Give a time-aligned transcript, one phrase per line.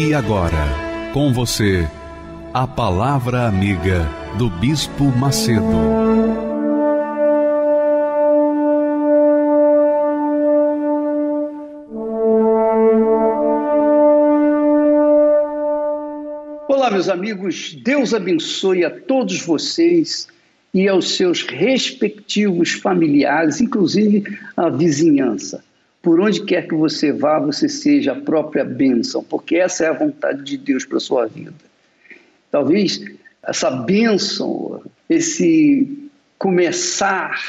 [0.00, 1.84] E agora, com você,
[2.54, 5.60] a Palavra Amiga do Bispo Macedo.
[16.68, 20.28] Olá, meus amigos, Deus abençoe a todos vocês
[20.72, 24.22] e aos seus respectivos familiares, inclusive
[24.56, 25.60] a vizinhança
[26.02, 29.92] por onde quer que você vá, você seja a própria bênção, porque essa é a
[29.92, 31.54] vontade de Deus para a sua vida.
[32.50, 33.04] Talvez
[33.42, 37.40] essa bênção, esse começar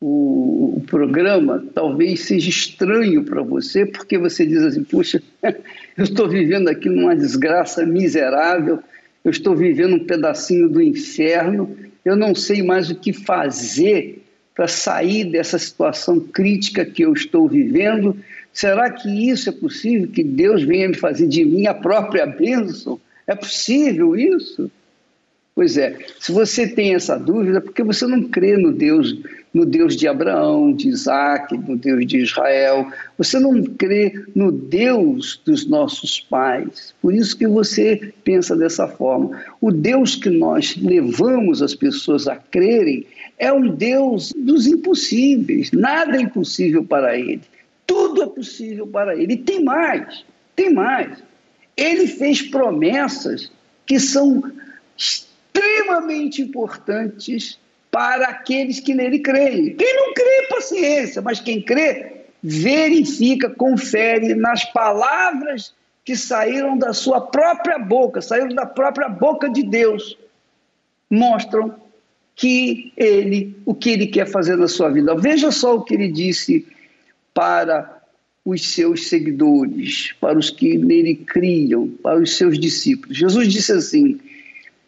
[0.00, 6.28] o, o programa, talvez seja estranho para você, porque você diz assim: puxa, eu estou
[6.28, 8.80] vivendo aqui numa desgraça miserável,
[9.24, 14.21] eu estou vivendo um pedacinho do inferno, eu não sei mais o que fazer
[14.54, 18.16] para sair dessa situação crítica que eu estou vivendo?
[18.52, 20.08] Será que isso é possível?
[20.08, 23.00] Que Deus venha me fazer de mim a própria bênção?
[23.26, 24.70] É possível isso?
[25.54, 29.16] Pois é, se você tem essa dúvida, é porque você não crê no Deus,
[29.52, 35.40] no Deus de Abraão, de Isaac, no Deus de Israel, você não crê no Deus
[35.44, 36.94] dos nossos pais.
[37.02, 39.42] Por isso que você pensa dessa forma.
[39.60, 43.06] O Deus que nós levamos as pessoas a crerem
[43.38, 45.70] é um Deus dos impossíveis.
[45.72, 47.42] Nada é impossível para ele.
[47.86, 49.34] Tudo é possível para ele.
[49.34, 50.24] E tem mais,
[50.56, 51.22] tem mais.
[51.76, 53.50] Ele fez promessas
[53.84, 54.42] que são
[54.96, 57.58] extremamente importantes
[57.92, 59.76] para aqueles que nele creem.
[59.76, 67.20] Quem não crê, paciência, mas quem crê, verifica, confere nas palavras que saíram da sua
[67.20, 70.16] própria boca, saíram da própria boca de Deus,
[71.08, 71.76] mostram
[72.34, 75.14] que ele, o que ele quer fazer na sua vida.
[75.14, 76.66] Veja só o que ele disse
[77.34, 78.02] para
[78.42, 83.18] os seus seguidores, para os que nele criam, para os seus discípulos.
[83.18, 84.18] Jesus disse assim: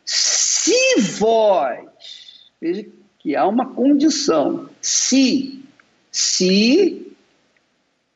[0.05, 1.94] se vós,
[2.65, 2.87] veja
[3.19, 5.63] que há uma condição, se,
[6.11, 7.15] se,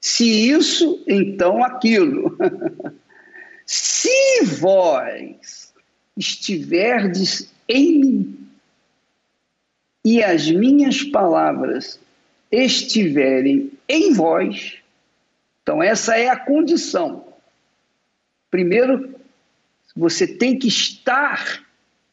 [0.00, 2.34] se isso, então aquilo.
[3.66, 5.74] se vós
[6.16, 8.48] estiverdes em mim
[10.02, 12.00] e as minhas palavras
[12.50, 14.78] estiverem em vós,
[15.62, 17.34] então essa é a condição.
[18.50, 19.14] Primeiro,
[19.94, 21.62] você tem que estar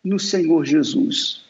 [0.04, 1.45] no Senhor Jesus.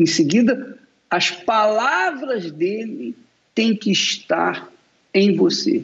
[0.00, 0.78] Em seguida,
[1.10, 3.14] as palavras dele
[3.54, 4.72] têm que estar
[5.12, 5.82] em você.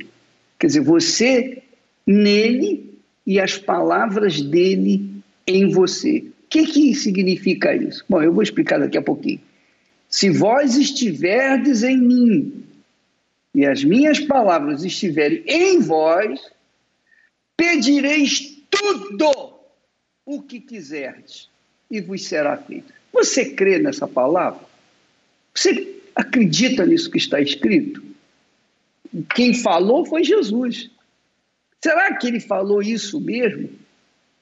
[0.58, 1.62] Quer dizer, você
[2.06, 6.20] nele e as palavras dele em você.
[6.20, 8.06] O que, que significa isso?
[8.08, 9.40] Bom, eu vou explicar daqui a pouquinho.
[10.08, 12.64] Se vós estiverdes em mim
[13.54, 16.40] e as minhas palavras estiverem em vós,
[17.54, 19.58] pedireis tudo
[20.24, 21.50] o que quiserdes
[21.90, 22.92] e vos será feito.
[23.12, 24.60] Você crê nessa palavra?
[25.54, 28.02] Você acredita nisso que está escrito?
[29.34, 30.90] Quem falou foi Jesus.
[31.82, 33.70] Será que ele falou isso mesmo?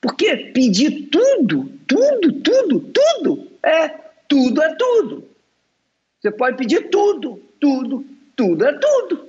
[0.00, 3.88] Porque pedir tudo, tudo, tudo, tudo, é
[4.28, 5.28] tudo é tudo.
[6.20, 9.28] Você pode pedir tudo, tudo, tudo é tudo.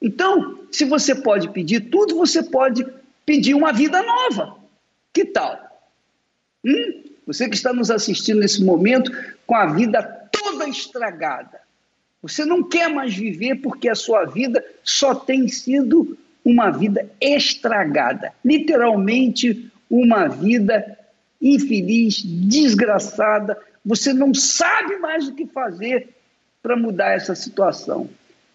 [0.00, 2.86] Então, se você pode pedir tudo, você pode
[3.24, 4.56] pedir uma vida nova.
[5.12, 5.58] Que tal?
[6.64, 7.04] Hum?
[7.28, 9.12] Você que está nos assistindo nesse momento
[9.46, 10.02] com a vida
[10.32, 11.60] toda estragada.
[12.22, 18.32] Você não quer mais viver porque a sua vida só tem sido uma vida estragada
[18.42, 20.98] literalmente uma vida
[21.40, 23.58] infeliz, desgraçada.
[23.84, 26.08] Você não sabe mais o que fazer
[26.62, 28.08] para mudar essa situação.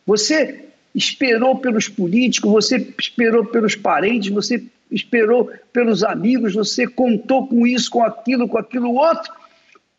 [0.03, 0.65] Você
[0.95, 7.89] esperou pelos políticos, você esperou pelos parentes, você esperou pelos amigos, você contou com isso,
[7.89, 9.33] com aquilo, com aquilo outro.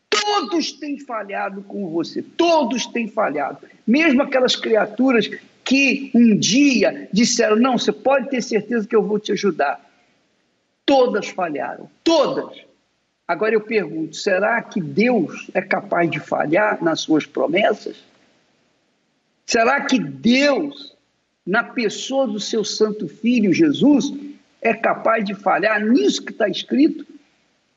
[0.09, 3.59] Todos têm falhado com você, todos têm falhado.
[3.87, 5.29] Mesmo aquelas criaturas
[5.65, 9.85] que um dia disseram: Não, você pode ter certeza que eu vou te ajudar.
[10.87, 12.63] Todas falharam, todas.
[13.27, 17.97] Agora eu pergunto: será que Deus é capaz de falhar nas suas promessas?
[19.45, 20.95] Será que Deus
[21.47, 24.13] na pessoa do seu santo filho Jesus,
[24.65, 27.07] é capaz de falhar nisso que está escrito?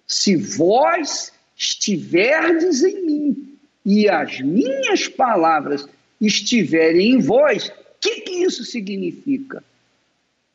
[0.07, 5.88] Se vós estiverdes em mim e as minhas palavras
[6.19, 9.62] estiverem em vós, o que, que isso significa?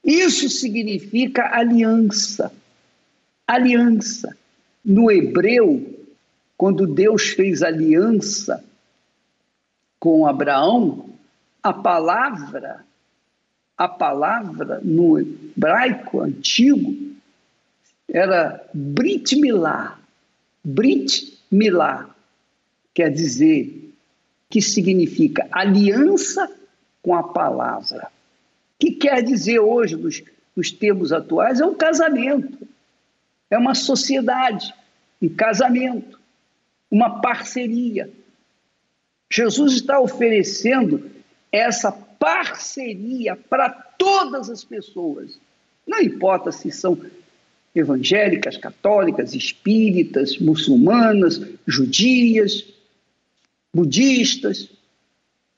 [0.02, 2.50] Isso significa aliança.
[3.46, 4.34] Aliança.
[4.82, 6.06] No hebreu,
[6.56, 8.64] quando Deus fez aliança
[10.00, 11.10] com Abraão,
[11.62, 12.84] a palavra,
[13.82, 16.96] a palavra no hebraico antigo
[18.08, 19.98] era Brit Milá.
[20.62, 22.08] Brit Milá
[22.94, 23.92] quer dizer
[24.48, 26.48] que significa aliança
[27.02, 28.06] com a palavra.
[28.78, 30.22] Que quer dizer hoje, nos,
[30.54, 32.56] nos termos atuais, é um casamento,
[33.50, 34.72] é uma sociedade,
[35.20, 36.20] um casamento,
[36.88, 38.08] uma parceria.
[39.28, 41.10] Jesus está oferecendo
[41.50, 41.90] essa
[42.22, 45.40] parceria para todas as pessoas.
[45.84, 46.96] Não importa se são
[47.74, 52.64] evangélicas, católicas, espíritas, muçulmanas, judias,
[53.74, 54.70] budistas,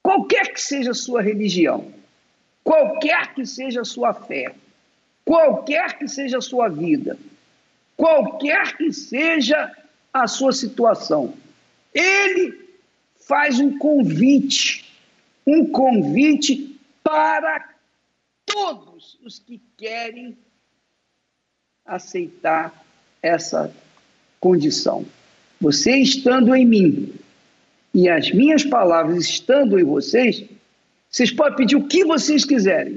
[0.03, 1.93] qualquer que seja a sua religião,
[2.63, 4.55] qualquer que seja a sua fé,
[5.23, 7.19] qualquer que seja a sua vida,
[7.95, 9.71] qualquer que seja
[10.11, 11.35] a sua situação,
[11.93, 12.59] ele
[13.17, 14.84] faz um convite,
[15.47, 17.69] um convite para
[18.47, 20.37] todos os que querem
[21.85, 22.85] aceitar
[23.23, 23.75] essa
[24.41, 25.05] condição.
[25.61, 27.15] Você estando em mim
[27.93, 30.45] e as minhas palavras estando em vocês,
[31.11, 32.97] vocês podem pedir o que vocês quiserem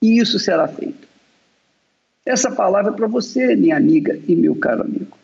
[0.00, 1.06] e isso será feito.
[2.26, 5.18] Essa palavra é para você, minha amiga e meu caro amigo.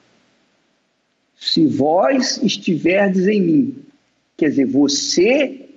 [1.34, 3.90] Se vós estiverdes em mim
[4.40, 5.68] Quer dizer, você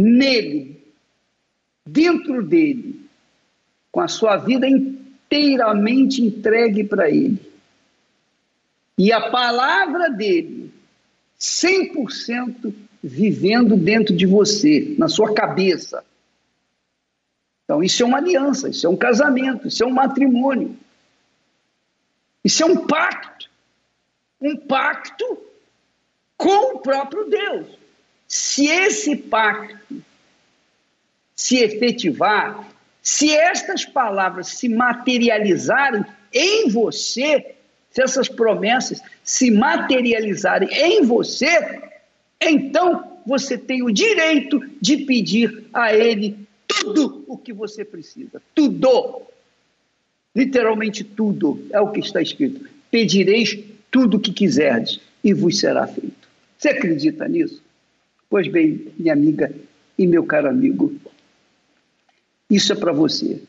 [0.00, 0.82] nele,
[1.86, 3.00] dentro dele,
[3.92, 7.38] com a sua vida inteiramente entregue para ele.
[8.96, 10.72] E a palavra dele,
[11.38, 16.04] 100% vivendo dentro de você, na sua cabeça.
[17.64, 20.76] Então, isso é uma aliança, isso é um casamento, isso é um matrimônio.
[22.44, 23.48] Isso é um pacto.
[24.40, 25.38] Um pacto
[26.36, 27.79] com o próprio Deus.
[28.30, 30.00] Se esse pacto
[31.34, 32.64] se efetivar,
[33.02, 37.56] se estas palavras se materializarem em você,
[37.90, 41.82] se essas promessas se materializarem em você,
[42.40, 46.38] então você tem o direito de pedir a Ele
[46.68, 48.40] tudo o que você precisa.
[48.54, 49.22] Tudo.
[50.36, 52.64] Literalmente tudo é o que está escrito.
[52.92, 53.58] Pedireis
[53.90, 56.28] tudo o que quiserdes e vos será feito.
[56.56, 57.60] Você acredita nisso?
[58.30, 59.52] Pois bem, minha amiga
[59.98, 60.94] e meu caro amigo,
[62.48, 63.42] isso é para você.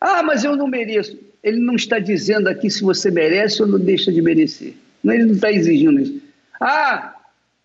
[0.00, 1.18] Ah, mas eu não mereço.
[1.42, 4.74] Ele não está dizendo aqui se você merece ou não deixa de merecer.
[5.04, 6.20] Ele não está exigindo isso.
[6.60, 7.14] Ah,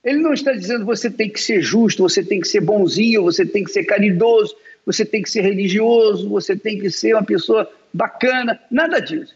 [0.04, 3.46] ele não está dizendo você tem que ser justo, você tem que ser bonzinho, você
[3.46, 4.56] tem que ser caridoso,
[4.86, 8.60] você tem que ser religioso, você tem que ser uma pessoa bacana.
[8.70, 9.36] Nada disso.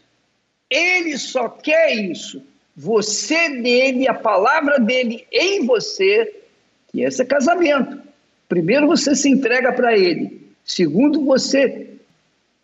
[0.70, 2.42] Ele só quer isso
[2.76, 6.32] você nele, a palavra dele em você,
[6.94, 8.00] que esse é casamento.
[8.48, 10.48] Primeiro você se entrega para ele.
[10.64, 11.90] Segundo, você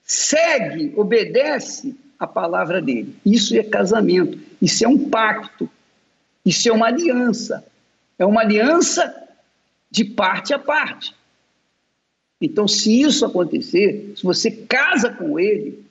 [0.04, 3.16] segue, obedece a palavra dele.
[3.26, 4.38] Isso é casamento.
[4.62, 5.68] Isso é um pacto.
[6.46, 7.66] Isso é uma aliança.
[8.16, 9.12] É uma aliança
[9.90, 11.12] de parte a parte.
[12.40, 15.84] Então, se isso acontecer, se você casa com ele,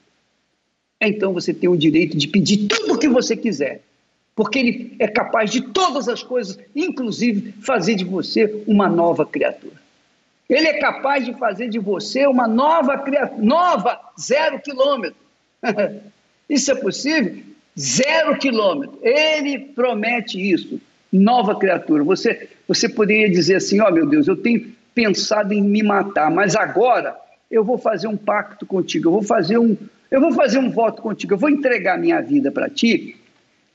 [1.02, 3.82] então você tem o direito de pedir tudo o que você quiser
[4.40, 9.76] porque ele é capaz de todas as coisas, inclusive fazer de você uma nova criatura.
[10.50, 15.20] Ele é capaz de fazer de você uma nova criatura, nova, zero quilômetro.
[16.50, 17.44] isso é possível?
[17.78, 18.98] Zero quilômetro.
[19.02, 20.80] Ele promete isso,
[21.12, 22.02] nova criatura.
[22.06, 26.32] Você, você poderia dizer assim: ó oh, meu Deus, eu tenho pensado em me matar,
[26.32, 27.14] mas agora
[27.52, 29.76] eu vou fazer um pacto contigo, eu vou fazer um,
[30.10, 33.18] eu vou fazer um voto contigo, eu vou entregar minha vida para ti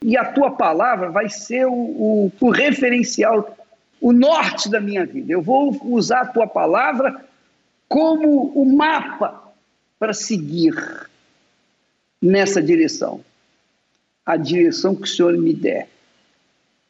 [0.05, 3.57] e a tua palavra vai ser o, o, o referencial,
[3.99, 5.33] o norte da minha vida.
[5.33, 7.25] Eu vou usar a tua palavra
[7.89, 9.43] como o mapa
[9.99, 10.75] para seguir
[12.21, 13.25] nessa direção,
[14.27, 15.89] a direção que o Senhor me der.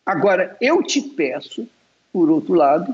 [0.05, 1.69] Agora, eu te peço,
[2.13, 2.93] por outro lado,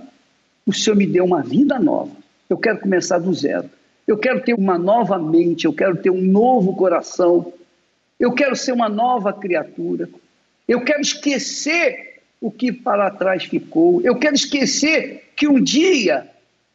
[0.67, 2.15] o Senhor me dê uma vida nova.
[2.47, 3.71] Eu quero começar do zero.
[4.07, 7.55] Eu quero ter uma nova mente, eu quero ter um novo coração,
[8.21, 10.07] eu quero ser uma nova criatura.
[10.69, 14.03] Eu quero esquecer o que para trás ficou.
[14.03, 16.29] Eu quero esquecer que um dia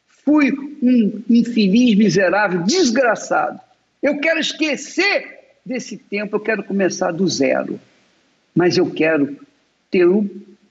[0.08, 0.50] fui
[0.82, 3.60] um infeliz, miserável, desgraçado.
[4.02, 7.78] Eu quero esquecer desse tempo, eu quero começar do zero.
[8.52, 9.38] Mas eu quero
[9.88, 10.28] ter o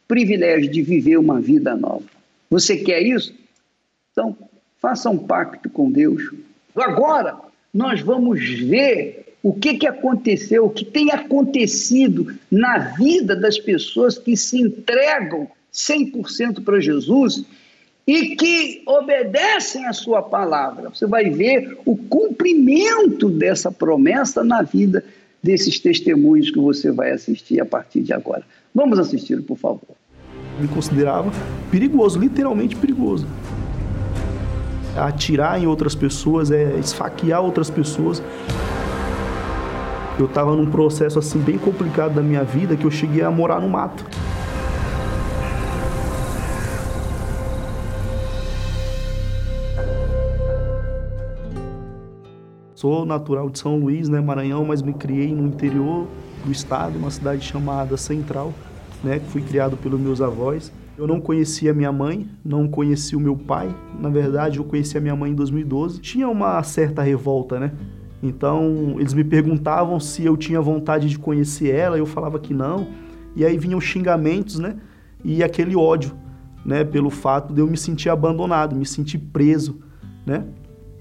[0.08, 2.03] privilégio de viver uma vida nova.
[2.50, 3.34] Você quer isso?
[4.12, 4.38] Então,
[4.82, 6.32] faça um pacto com Deus.
[6.75, 7.38] Agora,
[7.74, 14.18] nós vamos ver o que, que aconteceu, o que tem acontecido na vida das pessoas
[14.18, 17.46] que se entregam 100% para Jesus
[18.08, 20.90] e que obedecem a sua palavra.
[20.90, 25.06] Você vai ver o cumprimento dessa promessa na vida
[25.44, 28.42] desses testemunhos que você vai assistir a partir de agora.
[28.74, 29.96] Vamos assistir, por favor.
[30.60, 31.32] Me considerava
[31.70, 33.28] perigoso, literalmente perigoso.
[34.98, 38.24] Atirar em outras pessoas, é esfaquear outras pessoas.
[40.17, 43.60] Eu estava num processo assim bem complicado da minha vida que eu cheguei a morar
[43.60, 44.05] no mato.
[52.74, 56.07] Sou natural de São Luís, né, Maranhão, mas me criei no interior
[56.45, 58.53] do estado, uma cidade chamada Central,
[59.03, 60.72] né, que fui criado pelos meus avós.
[60.98, 63.74] Eu não conhecia minha mãe, não conhecia o meu pai.
[64.00, 66.00] Na verdade, eu conheci a minha mãe em 2012.
[66.00, 67.74] Tinha uma certa revolta, né?
[68.27, 72.88] Então, eles me perguntavam se eu tinha vontade de conhecer ela, eu falava que não.
[73.36, 74.77] E aí vinham xingamentos, né?
[75.24, 76.13] E aquele ódio,
[76.65, 79.79] né, pelo fato de eu me sentir abandonado, me sentir preso,
[80.25, 80.46] né?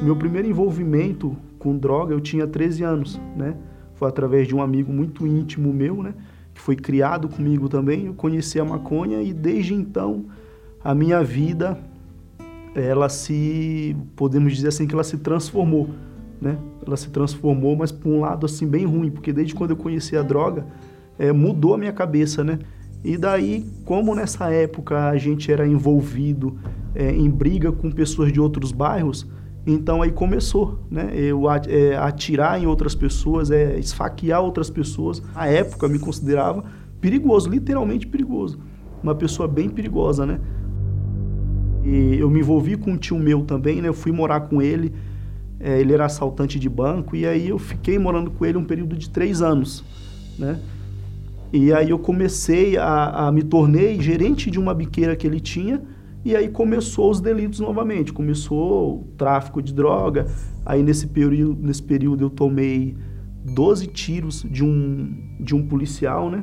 [0.02, 3.56] Meu primeiro envolvimento com droga, eu tinha 13 anos, né?
[3.94, 6.14] Foi através de um amigo muito íntimo meu, né?
[6.52, 8.06] Que foi criado comigo também.
[8.06, 10.26] Eu conheci a maconha e desde então
[10.82, 11.78] a minha vida,
[12.74, 15.88] ela se, podemos dizer assim, que ela se transformou,
[16.40, 16.58] né?
[16.86, 20.16] Ela se transformou, mas por um lado assim bem ruim, porque desde quando eu conheci
[20.16, 20.66] a droga,
[21.18, 22.58] é, mudou a minha cabeça, né?
[23.02, 26.56] E daí, como nessa época a gente era envolvido
[26.94, 29.28] é, em briga com pessoas de outros bairros,
[29.66, 31.10] então aí começou, né?
[31.14, 35.22] Eu é, atirar em outras pessoas, é, esfaquear outras pessoas.
[35.34, 36.64] Na época me considerava
[37.00, 38.58] perigoso, literalmente perigoso.
[39.02, 40.40] Uma pessoa bem perigosa, né?
[41.84, 43.88] E eu me envolvi com um tio meu também, né?
[43.88, 44.92] Eu fui morar com ele.
[45.64, 48.94] É, ele era assaltante de banco e aí eu fiquei morando com ele um período
[48.94, 49.82] de três anos,
[50.38, 50.60] né?
[51.50, 55.80] E aí eu comecei a, a me tornei gerente de uma biqueira que ele tinha
[56.22, 60.26] e aí começou os delitos novamente, começou o tráfico de droga.
[60.66, 62.94] Aí nesse período, nesse período eu tomei
[63.42, 66.42] 12 tiros de um, de um policial, né?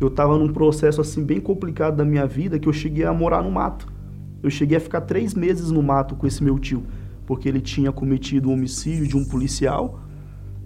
[0.00, 3.42] Eu estava num processo assim bem complicado da minha vida que eu cheguei a morar
[3.42, 3.92] no mato.
[4.40, 6.84] Eu cheguei a ficar três meses no mato com esse meu tio,
[7.30, 10.00] porque ele tinha cometido o um homicídio de um policial.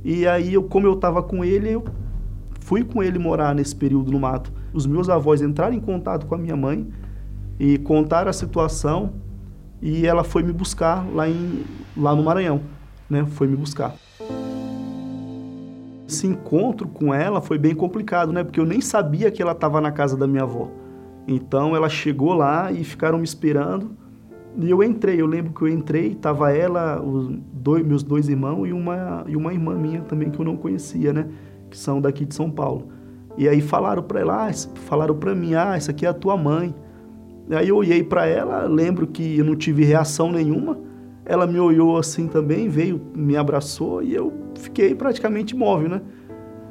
[0.02, 1.84] E aí, eu, como eu estava com ele, eu
[2.58, 4.50] fui com ele morar nesse período no mato.
[4.72, 6.88] Os meus avós entraram em contato com a minha mãe,
[7.60, 9.12] e contaram a situação
[9.82, 12.62] e ela foi me buscar lá, em, lá no Maranhão,
[13.10, 13.26] né?
[13.26, 13.94] Foi me buscar.
[16.08, 18.42] Esse encontro com ela foi bem complicado, né?
[18.42, 20.70] Porque eu nem sabia que ela estava na casa da minha avó.
[21.28, 24.02] Então ela chegou lá e ficaram me esperando.
[24.56, 28.66] E eu entrei, eu lembro que eu entrei, tava ela, os dois, meus dois irmãos
[28.66, 31.26] e uma, e uma irmã minha também que eu não conhecia, né?
[31.68, 32.88] Que são daqui de São Paulo.
[33.36, 34.52] E aí falaram para ela, ah,
[34.86, 36.72] falaram para mim, ah, essa aqui é a tua mãe.
[37.50, 40.78] Aí eu olhei para ela, lembro que eu não tive reação nenhuma.
[41.26, 46.02] Ela me olhou assim também, veio, me abraçou e eu fiquei praticamente imóvel, né?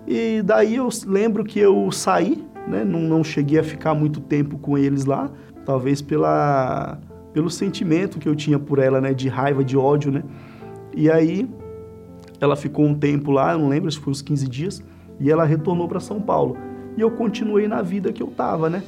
[0.07, 2.85] E daí eu lembro que eu saí, né?
[2.85, 5.29] Não, não cheguei a ficar muito tempo com eles lá,
[5.65, 6.99] talvez pela,
[7.33, 9.13] pelo sentimento que eu tinha por ela, né?
[9.13, 10.23] De raiva, de ódio, né?
[10.95, 11.49] E aí
[12.39, 14.83] ela ficou um tempo lá, eu não lembro se foi uns 15 dias,
[15.19, 16.57] e ela retornou para São Paulo.
[16.97, 18.83] E eu continuei na vida que eu tava, né?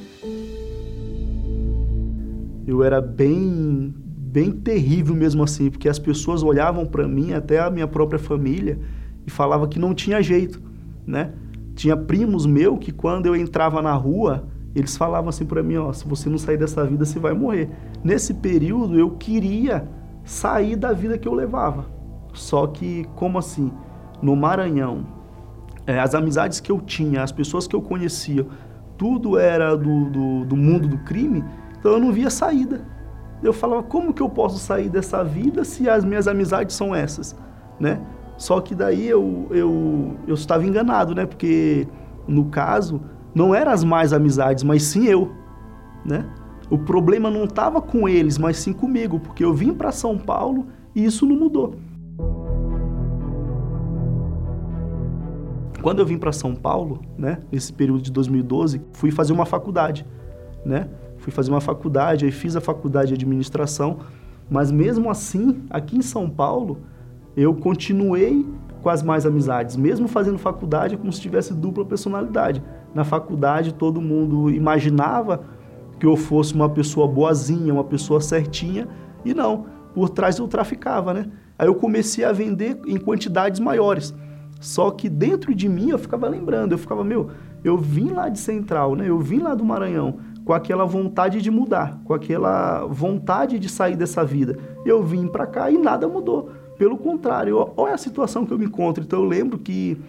[2.66, 7.70] eu era bem bem terrível mesmo assim, porque as pessoas olhavam para mim, até a
[7.70, 8.78] minha própria família,
[9.26, 10.60] e falava que não tinha jeito,
[11.06, 11.32] né?
[11.74, 14.46] Tinha primos meu que quando eu entrava na rua,
[14.76, 17.70] eles falavam assim para mim, ó, se você não sair dessa vida, você vai morrer.
[18.04, 19.88] Nesse período eu queria
[20.22, 21.86] sair da vida que eu levava.
[22.34, 23.72] Só que como assim,
[24.20, 25.06] no Maranhão,
[25.86, 28.46] é, as amizades que eu tinha, as pessoas que eu conhecia,
[28.98, 31.42] tudo era do, do, do mundo do crime,
[31.78, 32.84] então eu não via saída.
[33.42, 37.34] Eu falava, como que eu posso sair dessa vida se as minhas amizades são essas,
[37.80, 38.00] né?
[38.36, 41.24] Só que daí eu, eu, eu estava enganado, né?
[41.24, 41.88] Porque,
[42.28, 43.00] no caso,
[43.36, 45.30] não eram as mais amizades, mas sim eu,
[46.02, 46.24] né?
[46.70, 50.68] O problema não estava com eles, mas sim comigo, porque eu vim para São Paulo
[50.94, 51.74] e isso não mudou.
[55.82, 60.06] Quando eu vim para São Paulo, né, nesse período de 2012, fui fazer uma faculdade,
[60.64, 60.88] né?
[61.18, 63.98] fui fazer uma faculdade, aí fiz a faculdade de administração,
[64.48, 66.78] Mas mesmo assim, aqui em São Paulo,
[67.36, 68.46] eu continuei
[68.80, 69.74] com as mais amizades.
[69.74, 72.62] Mesmo fazendo faculdade, é como se tivesse dupla personalidade.
[72.96, 75.44] Na faculdade, todo mundo imaginava
[76.00, 78.88] que eu fosse uma pessoa boazinha, uma pessoa certinha,
[79.22, 81.26] e não, por trás eu traficava, né?
[81.58, 84.14] Aí eu comecei a vender em quantidades maiores.
[84.62, 87.28] Só que dentro de mim eu ficava lembrando, eu ficava, meu,
[87.62, 89.06] eu vim lá de Central, né?
[89.06, 93.94] Eu vim lá do Maranhão com aquela vontade de mudar, com aquela vontade de sair
[93.94, 94.56] dessa vida.
[94.86, 96.48] Eu vim para cá e nada mudou.
[96.78, 99.04] Pelo contrário, olha a situação que eu me encontro.
[99.04, 100.00] Então eu lembro que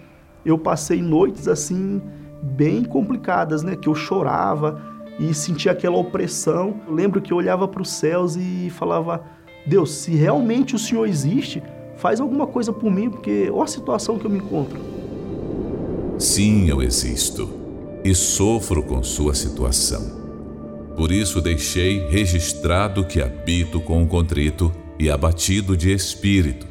[0.45, 2.01] eu passei noites assim
[2.41, 3.75] bem complicadas, né?
[3.75, 4.81] Que eu chorava
[5.19, 6.81] e sentia aquela opressão.
[6.87, 9.23] Eu lembro que eu olhava para os céus e falava:
[9.65, 11.61] Deus, se realmente o Senhor existe,
[11.97, 14.79] faz alguma coisa por mim, porque olha a situação que eu me encontro.
[16.17, 17.49] Sim, eu existo
[18.03, 20.17] e sofro com sua situação.
[20.95, 26.65] Por isso deixei registrado que habito com o contrito e abatido de espírito,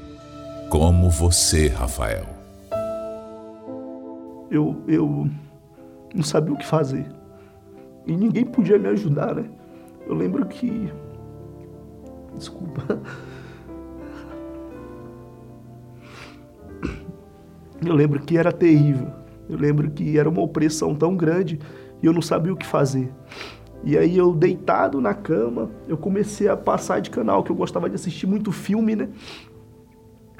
[0.68, 2.26] como você, Rafael.
[4.50, 5.28] Eu, eu
[6.16, 7.06] não sabia o que fazer.
[8.06, 9.44] E ninguém podia me ajudar, né?
[10.06, 10.90] Eu lembro que.
[12.34, 12.82] Desculpa.
[17.84, 19.08] Eu lembro que era terrível.
[19.48, 21.58] Eu lembro que era uma opressão tão grande
[22.02, 23.12] e eu não sabia o que fazer.
[23.84, 27.88] E aí eu deitado na cama, eu comecei a passar de canal, que eu gostava
[27.88, 29.08] de assistir muito filme, né?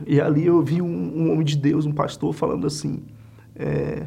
[0.06, 3.04] E ali eu vi um, um homem de Deus, um pastor, falando assim.
[3.54, 4.06] É,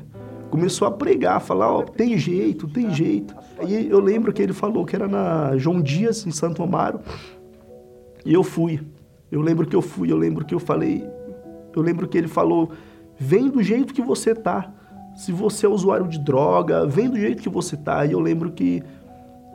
[0.50, 3.36] começou a pregar, falar, ó, tem jeito, tem jeito.
[3.60, 7.00] Aí eu lembro que ele falou que era na João Dias, em Santo Amaro.
[8.26, 8.80] E eu fui.
[9.32, 11.08] Eu lembro que eu fui, eu lembro que eu falei.
[11.76, 12.72] Eu lembro que ele falou:
[13.18, 14.74] vem do jeito que você tá.
[15.16, 18.06] Se você é usuário de droga, vem do jeito que você tá.
[18.06, 18.82] E eu lembro que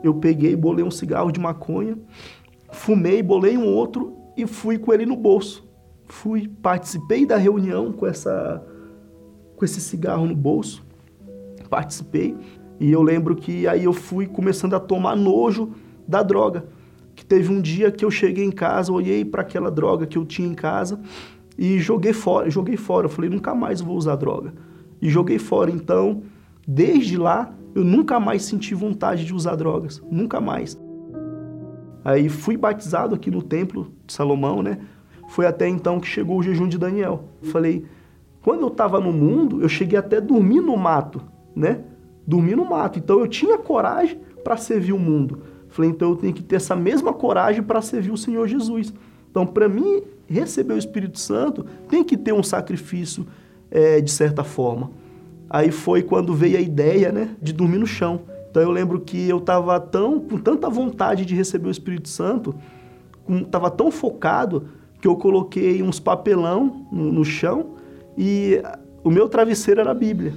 [0.03, 1.97] eu peguei, bolei um cigarro de maconha,
[2.71, 5.65] fumei, bolei um outro e fui com ele no bolso.
[6.07, 8.63] Fui, participei da reunião com essa
[9.55, 10.84] com esse cigarro no bolso.
[11.69, 12.35] Participei
[12.79, 15.71] e eu lembro que aí eu fui começando a tomar nojo
[16.07, 16.65] da droga.
[17.15, 20.25] Que teve um dia que eu cheguei em casa, olhei para aquela droga que eu
[20.25, 20.99] tinha em casa
[21.57, 23.05] e joguei fora, joguei fora.
[23.05, 24.53] Eu falei, nunca mais vou usar droga.
[25.01, 25.71] E joguei fora.
[25.71, 26.23] Então,
[26.67, 30.77] desde lá, eu nunca mais senti vontade de usar drogas, nunca mais.
[32.03, 34.79] Aí fui batizado aqui no templo de Salomão, né?
[35.29, 37.23] Foi até então que chegou o jejum de Daniel.
[37.41, 37.85] Falei,
[38.41, 41.21] quando eu estava no mundo, eu cheguei até dormir no mato,
[41.55, 41.81] né?
[42.27, 42.99] Dormir no mato.
[42.99, 45.43] Então eu tinha coragem para servir o mundo.
[45.69, 48.93] Falei, então eu tenho que ter essa mesma coragem para servir o Senhor Jesus.
[49.29, 53.27] Então, para mim receber o Espírito Santo, tem que ter um sacrifício
[53.69, 54.89] é, de certa forma.
[55.49, 58.21] Aí foi quando veio a ideia, né, de dormir no chão.
[58.49, 62.55] Então eu lembro que eu estava tão com tanta vontade de receber o Espírito Santo,
[63.29, 64.69] estava tão focado
[65.01, 67.75] que eu coloquei uns papelão no, no chão
[68.17, 68.61] e
[69.03, 70.33] o meu travesseiro era a Bíblia.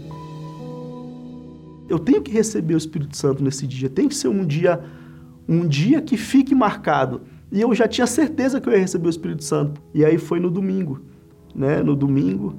[1.88, 3.88] Eu tenho que receber o Espírito Santo nesse dia.
[3.88, 4.82] Tem que ser um dia
[5.48, 7.22] um dia que fique marcado.
[7.50, 9.80] E eu já tinha certeza que eu ia receber o Espírito Santo.
[9.94, 11.00] E aí foi no domingo,
[11.54, 11.82] né?
[11.82, 12.58] No domingo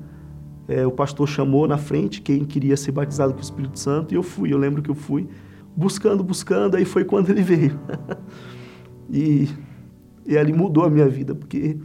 [0.67, 4.17] é, o pastor chamou na frente quem queria ser batizado com o Espírito Santo e
[4.17, 4.51] eu fui.
[4.51, 5.27] Eu lembro que eu fui
[5.75, 7.79] buscando, buscando, aí foi quando ele veio.
[9.09, 9.47] e,
[10.25, 11.77] e ali mudou a minha vida, porque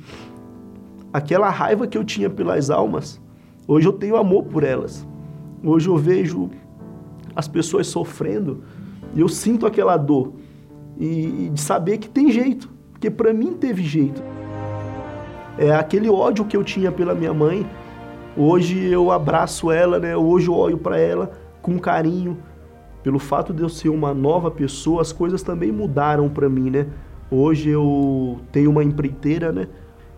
[1.12, 3.20] aquela raiva que eu tinha pelas almas,
[3.68, 5.06] hoje eu tenho amor por elas.
[5.62, 6.50] Hoje eu vejo
[7.34, 8.62] as pessoas sofrendo
[9.16, 10.32] eu sinto aquela dor
[10.98, 14.22] e, e de saber que tem jeito, porque para mim teve jeito.
[15.56, 17.64] É aquele ódio que eu tinha pela minha mãe,
[18.36, 20.16] Hoje eu abraço ela, né?
[20.16, 21.30] Hoje eu olho para ela
[21.62, 22.38] com carinho.
[23.00, 26.88] Pelo fato de eu ser uma nova pessoa, as coisas também mudaram para mim, né?
[27.30, 29.68] Hoje eu tenho uma empreiteira, né?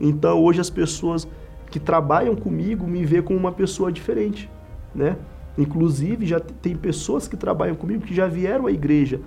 [0.00, 1.28] Então hoje as pessoas
[1.70, 4.50] que trabalham comigo me vê como uma pessoa diferente,
[4.94, 5.16] né?
[5.58, 9.20] Inclusive já tem pessoas que trabalham comigo que já vieram à igreja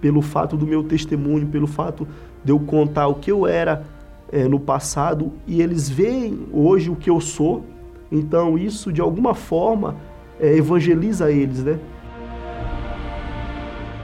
[0.00, 2.06] pelo fato do meu testemunho, pelo fato
[2.44, 3.84] de eu contar o que eu era
[4.30, 7.64] é, no passado e eles veem hoje o que eu sou
[8.10, 9.96] então isso de alguma forma
[10.38, 11.78] é, evangeliza eles, né?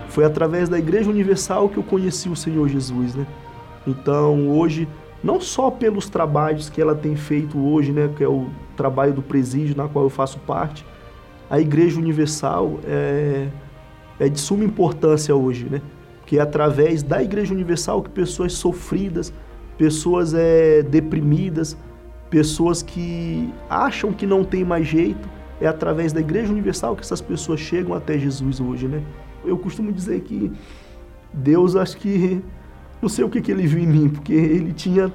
[0.09, 3.27] Foi através da Igreja Universal que eu conheci o Senhor Jesus, né?
[3.87, 4.89] Então hoje,
[5.23, 9.23] não só pelos trabalhos que ela tem feito hoje, né, que é o trabalho do
[9.23, 10.85] presídio na qual eu faço parte,
[11.53, 13.47] a Igreja Universal é,
[14.19, 15.83] é de suma importância hoje, né?
[16.25, 19.31] Que é através da Igreja Universal que pessoas sofridas,
[19.77, 21.77] pessoas é, deprimidas,
[22.31, 25.29] pessoas que acham que não tem mais jeito,
[25.61, 29.03] é através da Igreja Universal que essas pessoas chegam até Jesus hoje, né?
[29.45, 30.51] Eu costumo dizer que
[31.35, 32.41] Deus acho que
[33.03, 35.13] não sei o que, que ele viu em mim, porque ele tinha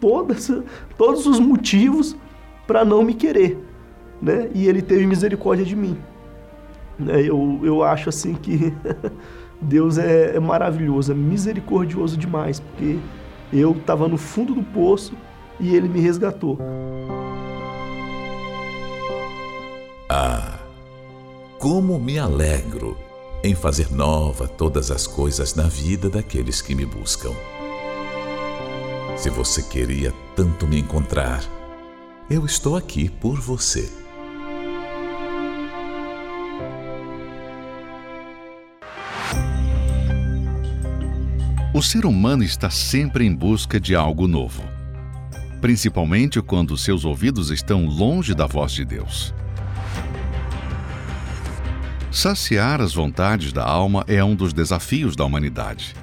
[0.00, 0.52] todas,
[0.96, 2.16] todos os motivos
[2.64, 3.58] para não me querer,
[4.20, 4.50] né?
[4.54, 5.98] E ele teve misericórdia de mim.
[6.98, 7.22] Né?
[7.22, 8.72] Eu, eu acho assim que
[9.60, 12.98] Deus é, é maravilhoso, é misericordioso demais, porque
[13.52, 15.14] eu estava no fundo do poço
[15.58, 16.58] e ele me resgatou.
[20.08, 20.58] Ah,
[21.58, 22.96] como me alegro
[23.42, 27.32] em fazer nova todas as coisas na vida daqueles que me buscam.
[29.16, 31.44] Se você queria tanto me encontrar,
[32.30, 33.99] eu estou aqui por você.
[41.80, 44.62] O ser humano está sempre em busca de algo novo,
[45.62, 49.34] principalmente quando seus ouvidos estão longe da voz de Deus.
[52.12, 55.94] Saciar as vontades da alma é um dos desafios da humanidade.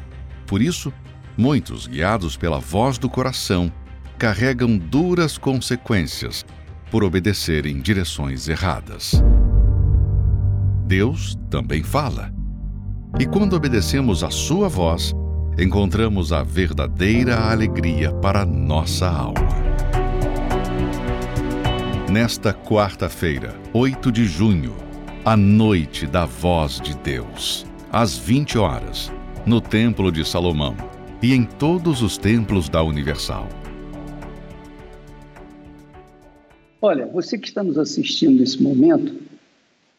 [0.48, 0.92] Por isso,
[1.38, 3.72] muitos, guiados pela voz do coração,
[4.18, 6.44] carregam duras consequências
[6.90, 9.24] por obedecerem direções erradas.
[10.88, 12.34] Deus também fala.
[13.20, 15.14] E quando obedecemos a Sua voz,
[15.60, 19.48] encontramos a verdadeira alegria para nossa alma.
[22.12, 24.76] Nesta quarta-feira, 8 de junho,
[25.26, 29.12] a noite da voz de Deus, às 20 horas,
[29.48, 30.78] no Templo de Salomão
[31.24, 33.50] e em todos os templos da Universal.
[36.80, 39.20] Olha, você que está nos assistindo nesse momento,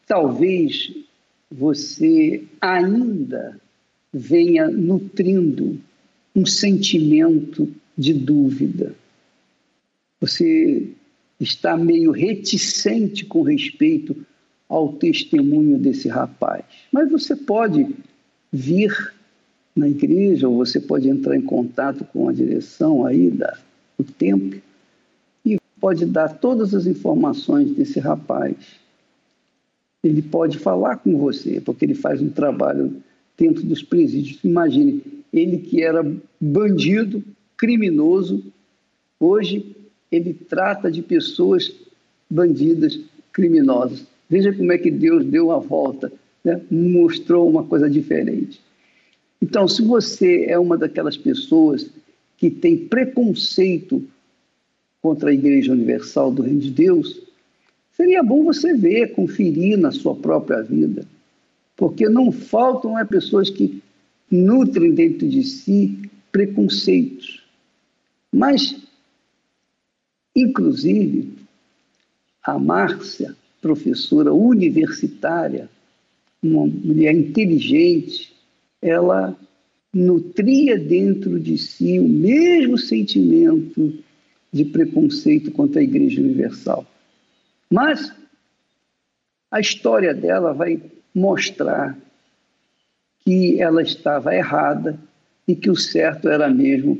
[0.07, 0.89] talvez
[1.51, 3.59] você ainda
[4.13, 5.79] venha nutrindo
[6.35, 8.95] um sentimento de dúvida.
[10.21, 10.87] Você
[11.39, 14.15] está meio reticente com respeito
[14.67, 16.63] ao testemunho desse rapaz.
[16.91, 17.87] Mas você pode
[18.51, 19.13] vir
[19.75, 23.57] na igreja, ou você pode entrar em contato com a direção aí da,
[23.97, 24.61] do templo
[25.45, 28.55] e pode dar todas as informações desse rapaz.
[30.03, 33.01] Ele pode falar com você, porque ele faz um trabalho
[33.39, 34.39] dentro dos presídios.
[34.43, 35.01] Imagine,
[35.33, 36.05] ele que era
[36.39, 37.23] bandido,
[37.57, 38.43] criminoso,
[39.19, 39.75] hoje
[40.11, 41.73] ele trata de pessoas
[42.29, 42.99] bandidas,
[43.31, 44.05] criminosas.
[44.29, 46.11] Veja como é que Deus deu a volta,
[46.43, 46.61] né?
[46.69, 48.59] mostrou uma coisa diferente.
[49.41, 51.89] Então, se você é uma daquelas pessoas
[52.37, 54.03] que tem preconceito
[55.01, 57.21] contra a Igreja Universal do Reino de Deus,
[57.91, 61.05] seria bom você ver, conferir na sua própria vida.
[61.79, 63.81] Porque não faltam é, pessoas que
[64.29, 65.97] nutrem dentro de si
[66.29, 67.41] preconceitos.
[68.29, 68.75] Mas,
[70.35, 71.35] inclusive,
[72.43, 75.69] a Márcia, professora universitária,
[76.43, 78.35] uma mulher inteligente,
[78.81, 79.33] ela
[79.93, 84.03] nutria dentro de si o mesmo sentimento
[84.51, 86.85] de preconceito contra a Igreja Universal.
[87.71, 88.13] Mas
[89.49, 90.81] a história dela vai
[91.13, 91.97] mostrar
[93.19, 94.97] que ela estava errada
[95.47, 96.97] e que o certo era mesmo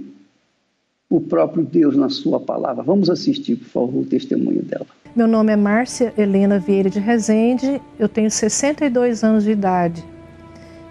[1.10, 2.84] o próprio Deus na sua palavra.
[2.84, 4.86] Vamos assistir, por favor, o testemunho dela.
[5.15, 10.06] Meu nome é Márcia Helena Vieira de Rezende, eu tenho 62 anos de idade.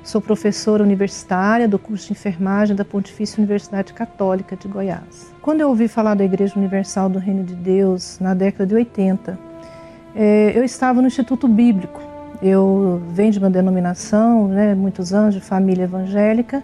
[0.02, 5.32] Sou professora universitária do curso de enfermagem da Pontifícia Universidade Católica de Goiás.
[5.42, 9.38] Quando eu ouvi falar da Igreja Universal do Reino de Deus, na década de 80,
[10.16, 12.07] é, eu estava no Instituto Bíblico.
[12.42, 16.62] Eu venho de uma denominação, né, muitos anos de família evangélica,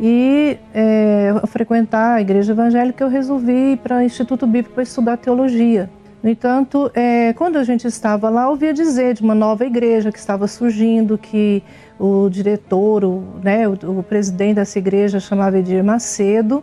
[0.00, 4.82] e é, ao frequentar a igreja evangélica eu resolvi ir para o Instituto Bíblico para
[4.82, 5.90] estudar teologia.
[6.22, 10.18] No entanto, é, quando a gente estava lá, ouvia dizer de uma nova igreja que
[10.18, 11.62] estava surgindo, que
[11.98, 16.62] o diretor, o, né, o, o presidente dessa igreja chamava Edir Macedo,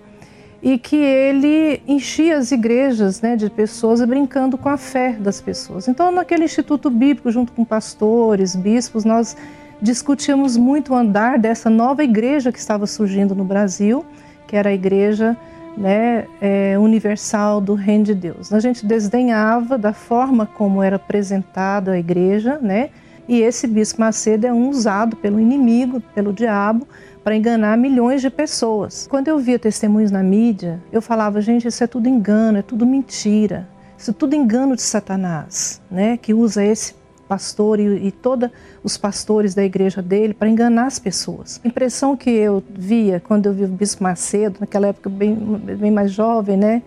[0.65, 5.87] e que ele enchia as igrejas né, de pessoas brincando com a fé das pessoas.
[5.87, 9.37] Então, naquele instituto bíblico, junto com pastores, bispos, nós
[9.79, 14.03] discutíamos muito o andar dessa nova igreja que estava surgindo no Brasil,
[14.47, 15.37] que era a igreja
[15.77, 18.51] né, é, universal do reino de Deus.
[18.51, 22.89] A gente desdenhava da forma como era apresentada a igreja, né?
[23.27, 26.87] E esse bispo Macedo é um usado pelo inimigo, pelo diabo,
[27.25, 29.07] para enganar milhões de pessoas.
[29.09, 32.85] Quando eu via testemunhos na mídia, eu falava, gente, isso é tudo engano, é tudo
[32.85, 33.67] mentira.
[33.97, 36.17] Isso é tudo engano de Satanás, né?
[36.17, 36.93] Que usa esse
[37.27, 38.51] pastor e, e todos
[38.83, 41.59] os pastores da igreja dele para enganar as pessoas.
[41.65, 45.89] A impressão que eu via quando eu vi o Bispo Macedo, naquela época bem, bem
[45.89, 46.83] mais jovem, né?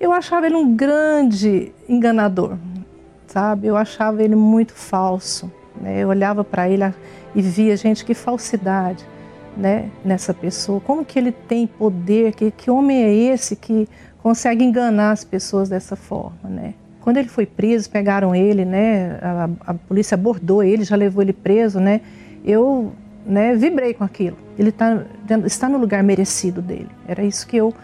[0.00, 2.56] Eu achava ele um grande enganador,
[3.26, 3.66] sabe?
[3.66, 5.52] Eu achava ele muito falso.
[5.78, 6.02] Né?
[6.02, 6.82] Eu olhava para ele
[7.34, 9.11] e via, gente, que falsidade.
[9.56, 10.80] Né, nessa pessoa?
[10.80, 12.34] Como que ele tem poder?
[12.34, 13.88] Que, que homem é esse que
[14.22, 16.74] consegue enganar as pessoas dessa forma, né?
[17.00, 19.18] Quando ele foi preso, pegaram ele, né?
[19.20, 22.00] A, a polícia abordou ele, já levou ele preso, né?
[22.44, 22.92] Eu,
[23.26, 24.36] né, vibrei com aquilo.
[24.56, 25.04] Ele tá,
[25.44, 26.88] está no lugar merecido dele.
[27.06, 27.74] Era isso que eu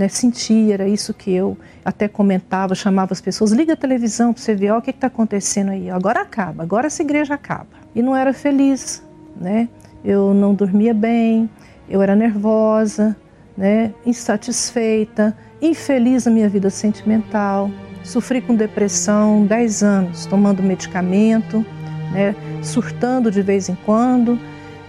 [0.00, 4.42] né, sentia, era isso que eu até comentava, chamava as pessoas, liga a televisão para
[4.42, 5.90] você ver ó, o que está acontecendo aí.
[5.90, 7.68] Agora acaba, agora essa igreja acaba.
[7.94, 9.02] E não era feliz,
[9.38, 9.68] né?
[10.04, 11.48] Eu não dormia bem,
[11.88, 13.16] eu era nervosa,
[13.56, 17.70] né, insatisfeita, infeliz na minha vida sentimental.
[18.02, 21.64] Sofri com depressão 10 anos, tomando medicamento,
[22.12, 24.38] né, surtando de vez em quando.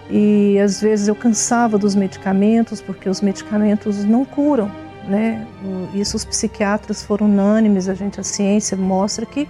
[0.10, 4.72] E às vezes eu cansava dos medicamentos, porque os medicamentos não curam.
[5.08, 5.46] Né?
[5.94, 9.48] Isso os psiquiatras foram unânimes, a gente, a ciência mostra que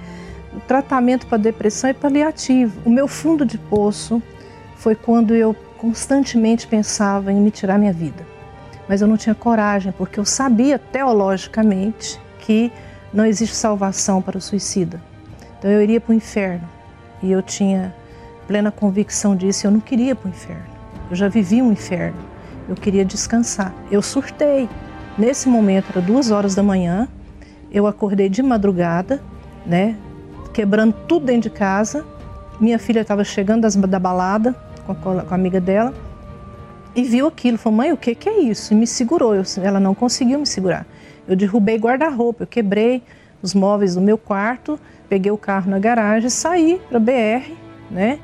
[0.56, 2.80] o tratamento para depressão é paliativo.
[2.86, 4.22] O meu fundo de poço
[4.82, 8.26] foi quando eu constantemente pensava em me tirar minha vida.
[8.90, 12.72] Mas eu não tinha coragem, porque eu sabia teologicamente que
[13.14, 15.00] não existe salvação para o suicida.
[15.60, 16.68] Então eu iria para o inferno.
[17.22, 17.94] E eu tinha
[18.48, 20.66] plena convicção disso, eu não queria para o inferno.
[21.12, 22.18] Eu já vivi um inferno.
[22.68, 23.72] Eu queria descansar.
[23.92, 24.68] Eu surtei.
[25.16, 27.08] Nesse momento, era duas horas da manhã,
[27.72, 29.22] eu acordei de madrugada,
[29.64, 29.96] né,
[30.52, 32.04] quebrando tudo dentro de casa.
[32.60, 34.56] Minha filha estava chegando da balada
[34.96, 35.94] com a, com a, amiga dela
[36.96, 37.58] e viu aquilo.
[37.58, 38.74] Falou, mãe, o que, que é isso?
[38.74, 39.36] E me segurou.
[39.36, 40.86] Eu, ela não conseguiu me segurar.
[41.28, 43.04] Eu derrubei guarda-roupa, eu quebrei
[43.42, 47.52] os móveis do meu quarto, peguei o carro na garagem, saí para BR,
[47.90, 48.20] né,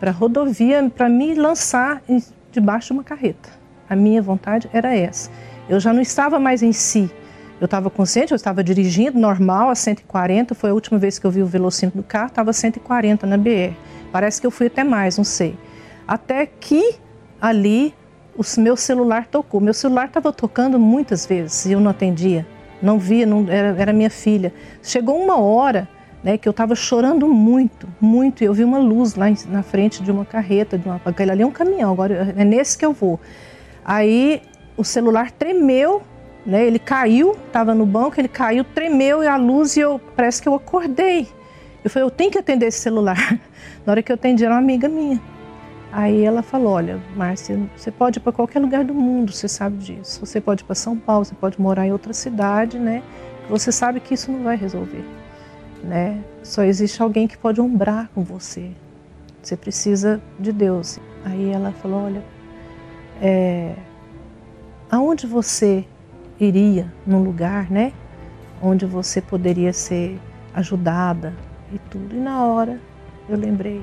[0.00, 2.02] para rodovia, para me lançar
[2.50, 3.48] debaixo de uma carreta.
[3.88, 5.30] A minha vontade era essa.
[5.68, 7.10] Eu já não estava mais em si.
[7.60, 11.30] Eu estava consciente, eu estava dirigindo normal a 140, foi a última vez que eu
[11.30, 13.74] vi o velocímetro do carro, estava 140 na BR.
[14.10, 15.56] Parece que eu fui até mais, não sei.
[16.06, 16.96] Até que
[17.40, 17.94] ali
[18.36, 19.60] o meu celular tocou.
[19.60, 22.46] Meu celular estava tocando muitas vezes e eu não atendia.
[22.82, 24.52] Não via, não, era, era minha filha.
[24.82, 25.88] Chegou uma hora
[26.22, 30.02] né, que eu estava chorando muito, muito, e eu vi uma luz lá na frente
[30.02, 32.94] de uma carreta, de uma, aquele ali é um caminhão, agora é nesse que eu
[32.94, 33.20] vou.
[33.84, 34.40] Aí
[34.74, 36.02] o celular tremeu,
[36.46, 36.66] né?
[36.66, 40.48] Ele caiu, estava no banco, ele caiu, tremeu e a luz e eu parece que
[40.48, 41.28] eu acordei.
[41.84, 43.38] Eu falei, eu tenho que atender esse celular.
[43.84, 45.20] Na hora que eu atendi, era uma amiga minha.
[45.96, 49.76] Aí ela falou, olha, Márcia, você pode ir para qualquer lugar do mundo, você sabe
[49.76, 50.26] disso.
[50.26, 53.00] Você pode ir para São Paulo, você pode morar em outra cidade, né?
[53.48, 55.04] Você sabe que isso não vai resolver,
[55.84, 56.20] né?
[56.42, 58.72] Só existe alguém que pode ombrar com você.
[59.40, 60.98] Você precisa de Deus.
[61.24, 62.24] Aí ela falou, olha,
[63.22, 63.76] é,
[64.90, 65.84] aonde você
[66.40, 67.92] iria num lugar, né?
[68.60, 70.20] Onde você poderia ser
[70.52, 71.32] ajudada
[71.72, 72.16] e tudo.
[72.16, 72.80] E na hora
[73.28, 73.80] eu lembrei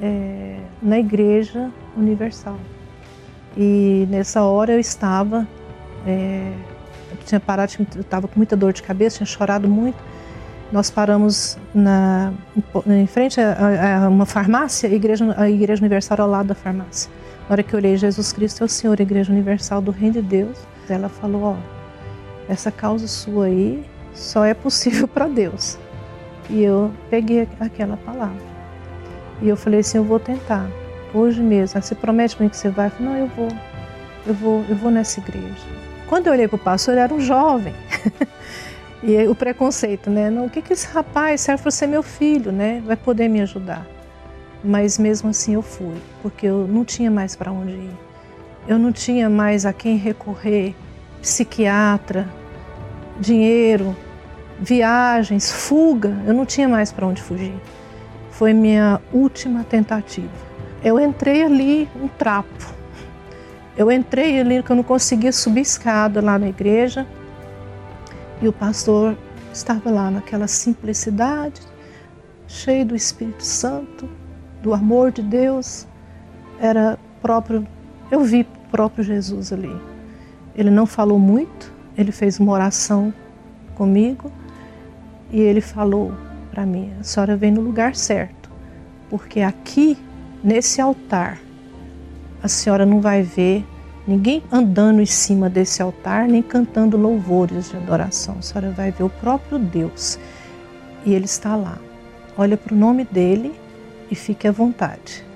[0.00, 2.58] é, na Igreja Universal.
[3.56, 5.46] E nessa hora eu estava,
[6.06, 6.52] é,
[7.10, 9.96] eu tinha parado, eu estava com muita dor de cabeça, tinha chorado muito.
[10.70, 12.32] Nós paramos na,
[12.86, 17.10] em frente a, a, uma farmácia, a igreja, a igreja Universal ao lado da farmácia.
[17.48, 20.14] Na hora que eu olhei Jesus Cristo é o Senhor, a Igreja Universal do Reino
[20.14, 21.56] de Deus, ela falou: Ó,
[22.48, 25.78] essa causa sua aí só é possível para Deus.
[26.50, 28.55] E eu peguei aquela palavra.
[29.42, 30.68] E eu falei assim: eu vou tentar,
[31.14, 31.80] hoje mesmo.
[31.80, 32.86] Você promete para mim que você vai?
[32.86, 33.48] Eu falei: não, eu vou,
[34.26, 35.64] eu vou, eu vou nessa igreja.
[36.08, 37.74] Quando eu olhei para o pastor, ele era um jovem.
[39.02, 40.30] e o preconceito, né?
[40.30, 42.82] Não, o que, que esse rapaz serve para ser meu filho, né?
[42.86, 43.86] Vai poder me ajudar
[44.66, 47.96] mas mesmo assim eu fui, porque eu não tinha mais para onde ir.
[48.66, 50.74] Eu não tinha mais a quem recorrer,
[51.22, 52.28] psiquiatra,
[53.20, 53.96] dinheiro,
[54.58, 57.54] viagens, fuga, eu não tinha mais para onde fugir.
[58.36, 60.28] Foi minha última tentativa.
[60.84, 62.74] Eu entrei ali um trapo.
[63.74, 67.06] Eu entrei ali que eu não conseguia subir escada lá na igreja.
[68.42, 69.16] E o pastor
[69.50, 71.62] estava lá naquela simplicidade,
[72.46, 74.06] cheio do Espírito Santo,
[74.62, 75.86] do amor de Deus,
[76.60, 77.66] era próprio,
[78.10, 79.74] eu vi próprio Jesus ali.
[80.54, 83.14] Ele não falou muito, ele fez uma oração
[83.74, 84.30] comigo
[85.30, 86.12] e ele falou
[86.56, 88.50] para mim: a senhora vem no lugar certo,
[89.10, 89.98] porque aqui,
[90.42, 91.38] nesse altar,
[92.42, 93.62] a senhora não vai ver
[94.08, 98.36] ninguém andando em cima desse altar, nem cantando louvores de adoração.
[98.38, 100.18] A senhora vai ver o próprio Deus
[101.04, 101.76] e ele está lá.
[102.38, 103.54] Olha para o nome dele
[104.10, 105.26] e fique à vontade.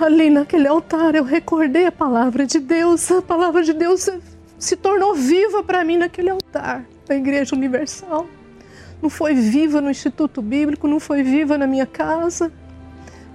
[0.00, 4.10] Ali naquele altar eu recordei a palavra de Deus, a palavra de Deus
[4.58, 8.26] se tornou viva para mim naquele altar da Igreja Universal.
[9.02, 12.52] Não foi viva no Instituto Bíblico, não foi viva na minha casa.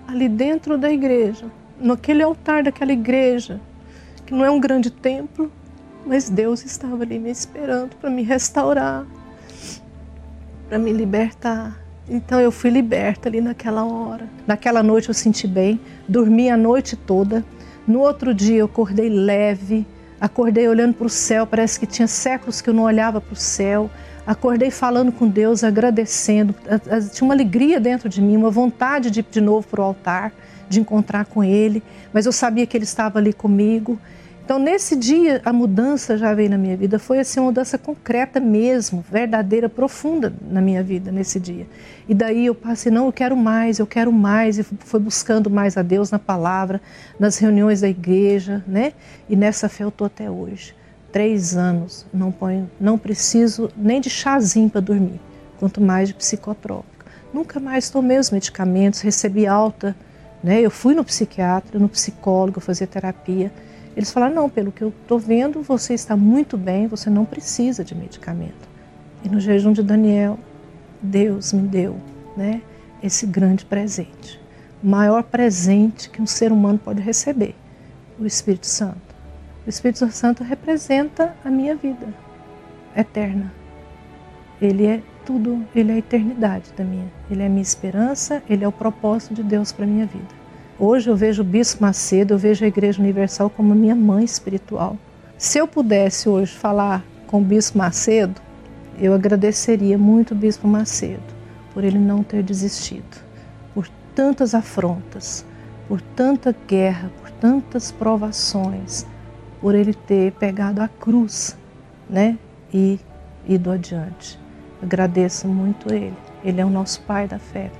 [0.07, 1.45] Ali dentro da igreja
[1.81, 3.59] naquele altar daquela igreja,
[4.25, 5.51] que não é um grande templo,
[6.05, 9.05] mas Deus estava ali me esperando para me restaurar,
[10.69, 11.79] para me libertar.
[12.07, 14.27] Então eu fui liberta ali naquela hora.
[14.45, 17.43] Naquela noite eu senti bem, dormi a noite toda.
[17.87, 19.85] No outro dia eu acordei leve,
[20.19, 23.37] acordei olhando para o céu, parece que tinha séculos que eu não olhava para o
[23.37, 23.89] céu.
[24.25, 26.53] Acordei falando com Deus, agradecendo.
[27.11, 30.31] Tinha uma alegria dentro de mim, uma vontade de ir de novo para o altar,
[30.69, 31.81] de encontrar com Ele,
[32.13, 33.99] mas eu sabia que Ele estava ali comigo.
[34.45, 36.99] Então, nesse dia, a mudança já veio na minha vida.
[36.99, 41.65] Foi assim, uma mudança concreta mesmo, verdadeira, profunda na minha vida nesse dia.
[42.07, 44.59] E daí eu passei, não, eu quero mais, eu quero mais.
[44.59, 46.81] E fui buscando mais a Deus na palavra,
[47.19, 48.93] nas reuniões da igreja, né?
[49.29, 50.75] E nessa fé eu estou até hoje
[51.11, 55.19] três anos, não ponho, não preciso nem de chazinho para dormir,
[55.59, 57.05] quanto mais de psicotrópico.
[57.33, 59.95] Nunca mais tomei os medicamentos, recebi alta,
[60.43, 60.59] né?
[60.61, 63.51] Eu fui no psiquiatra, no psicólogo, fazer terapia.
[63.95, 67.83] Eles falaram: não, pelo que eu estou vendo, você está muito bem, você não precisa
[67.83, 68.69] de medicamento.
[69.23, 70.39] E no jejum de Daniel,
[71.01, 71.95] Deus me deu,
[72.35, 72.61] né?
[73.03, 74.39] Esse grande presente,
[74.83, 77.55] o maior presente que um ser humano pode receber,
[78.19, 79.10] o Espírito Santo.
[79.65, 82.07] O Espírito Santo representa a minha vida
[82.95, 83.53] eterna.
[84.59, 87.07] Ele é tudo, ele é a eternidade da minha.
[87.29, 90.41] Ele é a minha esperança, ele é o propósito de Deus para a minha vida.
[90.79, 94.97] Hoje eu vejo o Bispo Macedo, eu vejo a Igreja Universal como minha mãe espiritual.
[95.37, 98.41] Se eu pudesse hoje falar com o Bispo Macedo,
[98.97, 101.21] eu agradeceria muito o Bispo Macedo
[101.71, 103.23] por ele não ter desistido,
[103.73, 105.45] por tantas afrontas,
[105.87, 109.05] por tanta guerra, por tantas provações,
[109.61, 111.55] por ele ter pegado a cruz,
[112.09, 112.37] né?
[112.73, 112.99] E
[113.47, 114.39] ido adiante.
[114.81, 116.17] Agradeço muito ele.
[116.43, 117.71] Ele é o nosso pai da fé.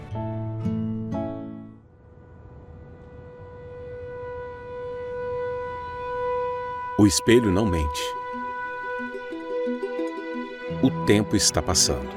[6.99, 8.01] O espelho não mente.
[10.83, 12.09] O tempo está passando.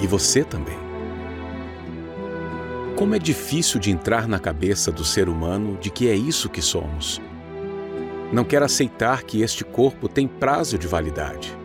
[0.00, 0.76] E você também.
[2.96, 6.62] Como é difícil de entrar na cabeça do ser humano de que é isso que
[6.62, 7.20] somos
[8.34, 11.56] não quer aceitar que este corpo tem prazo de validade.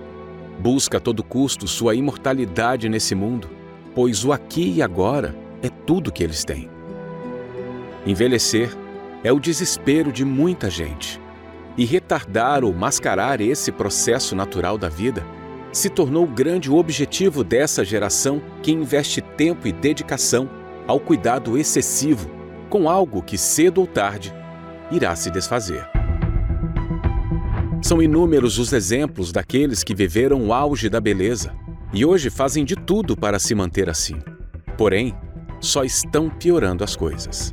[0.60, 3.50] Busca a todo custo sua imortalidade nesse mundo,
[3.96, 6.70] pois o aqui e agora é tudo que eles têm.
[8.06, 8.72] Envelhecer
[9.24, 11.20] é o desespero de muita gente.
[11.78, 15.26] E retardar ou mascarar esse processo natural da vida
[15.72, 20.50] se tornou o grande objetivo dessa geração que investe tempo e dedicação
[20.88, 22.30] ao cuidado excessivo
[22.70, 24.34] com algo que cedo ou tarde
[24.92, 25.99] irá se desfazer.
[27.90, 31.56] São inúmeros os exemplos daqueles que viveram o auge da beleza
[31.92, 34.20] e hoje fazem de tudo para se manter assim.
[34.78, 35.16] Porém,
[35.60, 37.52] só estão piorando as coisas.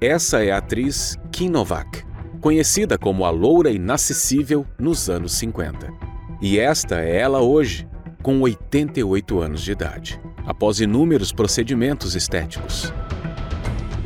[0.00, 2.04] Essa é a atriz Kim Novak,
[2.40, 5.92] conhecida como a loura inacessível nos anos 50.
[6.40, 7.86] E esta é ela hoje,
[8.22, 12.90] com 88 anos de idade, após inúmeros procedimentos estéticos.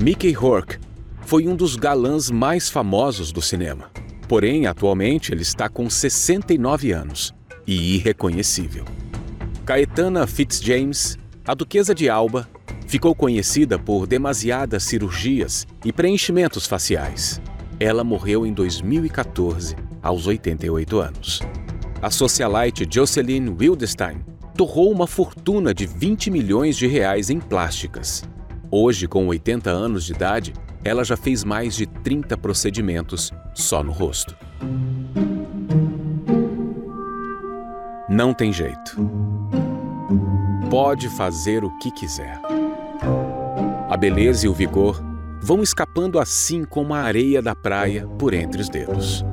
[0.00, 0.78] Mickey Rourke
[1.20, 3.88] foi um dos galãs mais famosos do cinema
[4.28, 7.34] Porém, atualmente ele está com 69 anos
[7.66, 8.84] e irreconhecível.
[9.64, 12.48] Caetana Fitzjames, a Duquesa de Alba,
[12.86, 17.40] ficou conhecida por demasiadas cirurgias e preenchimentos faciais.
[17.80, 21.40] Ela morreu em 2014, aos 88 anos.
[22.02, 28.24] A socialite Jocelyn Wildestein torrou uma fortuna de 20 milhões de reais em plásticas.
[28.70, 30.52] Hoje, com 80 anos de idade,
[30.84, 34.36] ela já fez mais de 30 procedimentos só no rosto.
[38.08, 38.96] Não tem jeito.
[40.70, 42.40] Pode fazer o que quiser.
[43.88, 45.02] A beleza e o vigor
[45.40, 49.24] vão escapando assim como a areia da praia por entre os dedos.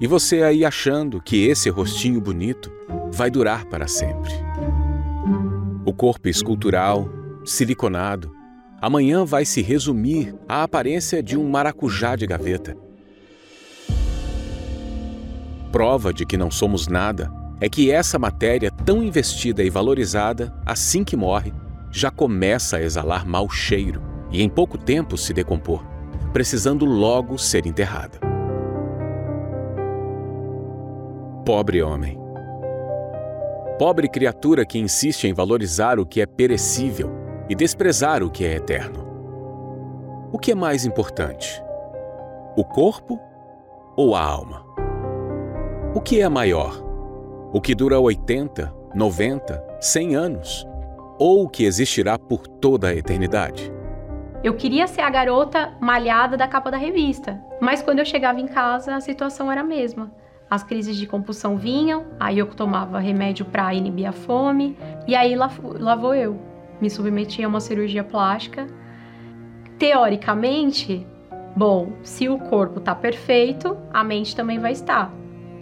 [0.00, 2.70] E você aí achando que esse rostinho bonito
[3.12, 4.32] vai durar para sempre.
[5.84, 7.08] O corpo escultural,
[7.44, 8.39] siliconado,
[8.80, 12.76] amanhã vai se resumir à aparência de um maracujá de gaveta.
[15.70, 21.04] Prova de que não somos nada é que essa matéria tão investida e valorizada, assim
[21.04, 21.52] que morre,
[21.92, 25.84] já começa a exalar mau cheiro e em pouco tempo se decompor,
[26.32, 28.18] precisando logo ser enterrada.
[31.44, 32.18] Pobre homem.
[33.78, 37.19] Pobre criatura que insiste em valorizar o que é perecível
[37.50, 39.04] e desprezar o que é eterno.
[40.32, 41.60] O que é mais importante?
[42.56, 43.18] O corpo
[43.96, 44.64] ou a alma?
[45.92, 46.80] O que é maior?
[47.52, 50.64] O que dura 80, 90, 100 anos?
[51.18, 53.72] Ou o que existirá por toda a eternidade?
[54.44, 58.46] Eu queria ser a garota malhada da capa da revista, mas quando eu chegava em
[58.46, 60.12] casa a situação era a mesma.
[60.48, 64.76] As crises de compulsão vinham, aí eu tomava remédio para inibir a fome,
[65.06, 66.49] e aí lá, lá vou eu.
[66.80, 68.66] Me submeti a uma cirurgia plástica.
[69.78, 71.06] Teoricamente,
[71.56, 75.12] bom, se o corpo está perfeito, a mente também vai estar.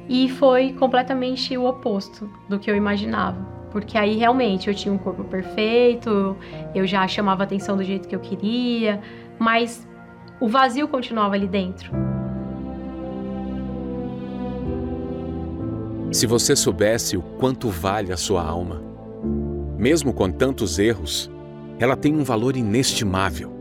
[0.09, 3.39] E foi completamente o oposto do que eu imaginava.
[3.71, 6.37] Porque aí realmente eu tinha um corpo perfeito,
[6.75, 9.01] eu já chamava atenção do jeito que eu queria,
[9.39, 9.87] mas
[10.41, 11.93] o vazio continuava ali dentro.
[16.11, 18.88] Se você soubesse o quanto vale a sua alma,
[19.79, 21.31] mesmo com tantos erros,
[21.79, 23.53] ela tem um valor inestimável.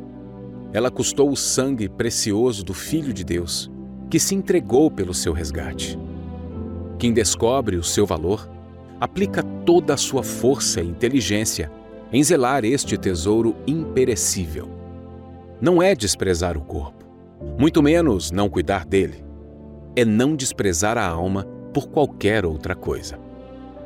[0.74, 3.72] Ela custou o sangue precioso do Filho de Deus,
[4.09, 5.97] que se entregou pelo seu resgate.
[6.97, 8.49] Quem descobre o seu valor
[8.99, 11.72] aplica toda a sua força e inteligência
[12.11, 14.68] em zelar este tesouro imperecível.
[15.61, 17.05] Não é desprezar o corpo,
[17.59, 19.24] muito menos não cuidar dele.
[19.95, 21.43] É não desprezar a alma
[21.74, 23.20] por qualquer outra coisa.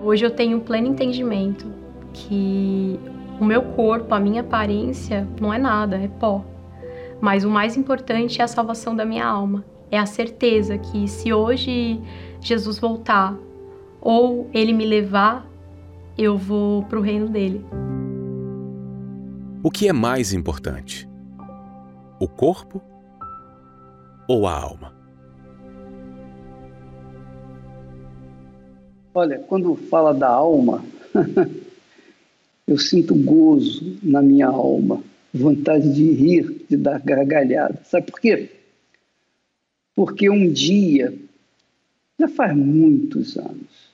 [0.02, 1.81] Hoje eu tenho pleno entendimento
[2.14, 3.00] que
[3.40, 6.44] o meu corpo, a minha aparência, não é nada, é pó.
[7.20, 9.64] Mas o mais importante é a salvação da minha alma.
[9.90, 12.02] É a certeza que se hoje
[12.40, 13.38] Jesus voltar
[14.02, 15.46] ou ele me levar,
[16.18, 17.66] eu vou para o reino dele.
[19.64, 21.08] O que é mais importante?
[22.20, 22.82] O corpo
[24.28, 24.94] ou a alma?
[29.14, 30.84] Olha, quando fala da alma,
[32.72, 35.04] eu sinto gozo na minha alma,
[35.34, 37.82] vontade de rir, de dar gargalhada.
[37.84, 38.50] Sabe por quê?
[39.94, 41.14] Porque um dia,
[42.18, 43.92] já faz muitos anos,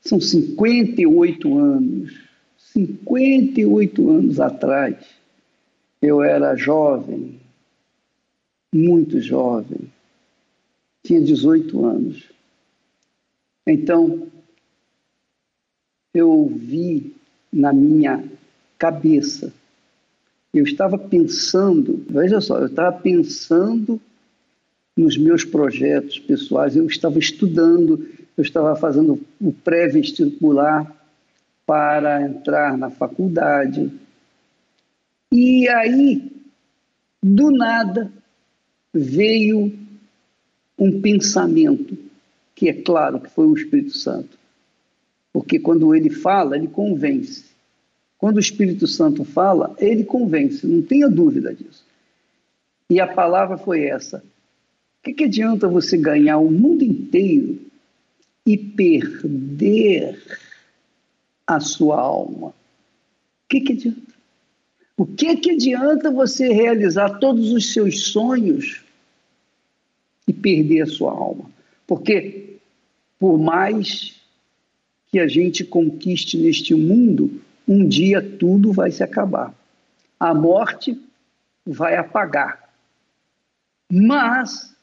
[0.00, 2.30] são 58 anos.
[2.56, 4.96] 58 anos atrás,
[6.00, 7.40] eu era jovem,
[8.72, 9.90] muito jovem,
[11.02, 12.30] tinha 18 anos.
[13.66, 14.28] Então,
[16.14, 17.19] eu vi
[17.52, 18.24] na minha
[18.78, 19.52] cabeça,
[20.52, 24.00] eu estava pensando, veja só, eu estava pensando
[24.96, 30.90] nos meus projetos pessoais, eu estava estudando, eu estava fazendo o pré-vestibular
[31.64, 33.90] para entrar na faculdade.
[35.32, 36.32] E aí,
[37.22, 38.10] do nada,
[38.92, 39.72] veio
[40.76, 41.96] um pensamento,
[42.54, 44.39] que é claro que foi o Espírito Santo.
[45.32, 47.44] Porque quando ele fala, ele convence.
[48.18, 51.84] Quando o Espírito Santo fala, ele convence, não tenha dúvida disso.
[52.88, 57.58] E a palavra foi essa: o que, que adianta você ganhar o mundo inteiro
[58.44, 60.18] e perder
[61.46, 62.48] a sua alma.
[62.48, 62.54] O
[63.48, 64.14] que, que adianta?
[64.96, 68.82] O que, que adianta você realizar todos os seus sonhos
[70.28, 71.50] e perder a sua alma?
[71.86, 72.58] Porque,
[73.18, 74.19] por mais
[75.10, 79.54] que a gente conquiste neste mundo, um dia tudo vai se acabar.
[80.18, 81.00] A morte
[81.66, 82.70] vai apagar.
[83.90, 84.74] Mas,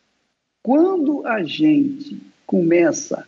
[0.61, 3.27] quando a gente começa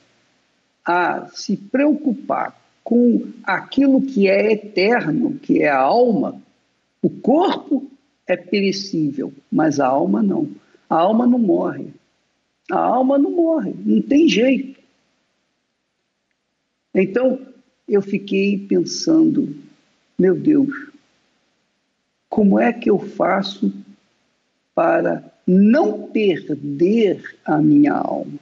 [0.86, 6.42] a se preocupar com aquilo que é eterno, que é a alma,
[7.02, 7.90] o corpo
[8.28, 10.50] é perecível, mas a alma não.
[10.90, 11.94] A alma não morre.
[12.72, 14.79] A alma não morre, não tem jeito.
[16.94, 17.40] Então,
[17.88, 19.56] eu fiquei pensando,
[20.18, 20.70] meu Deus,
[22.30, 23.74] como é que eu faço
[24.76, 28.40] para não perder a minha alma?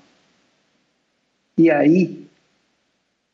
[1.57, 2.27] E aí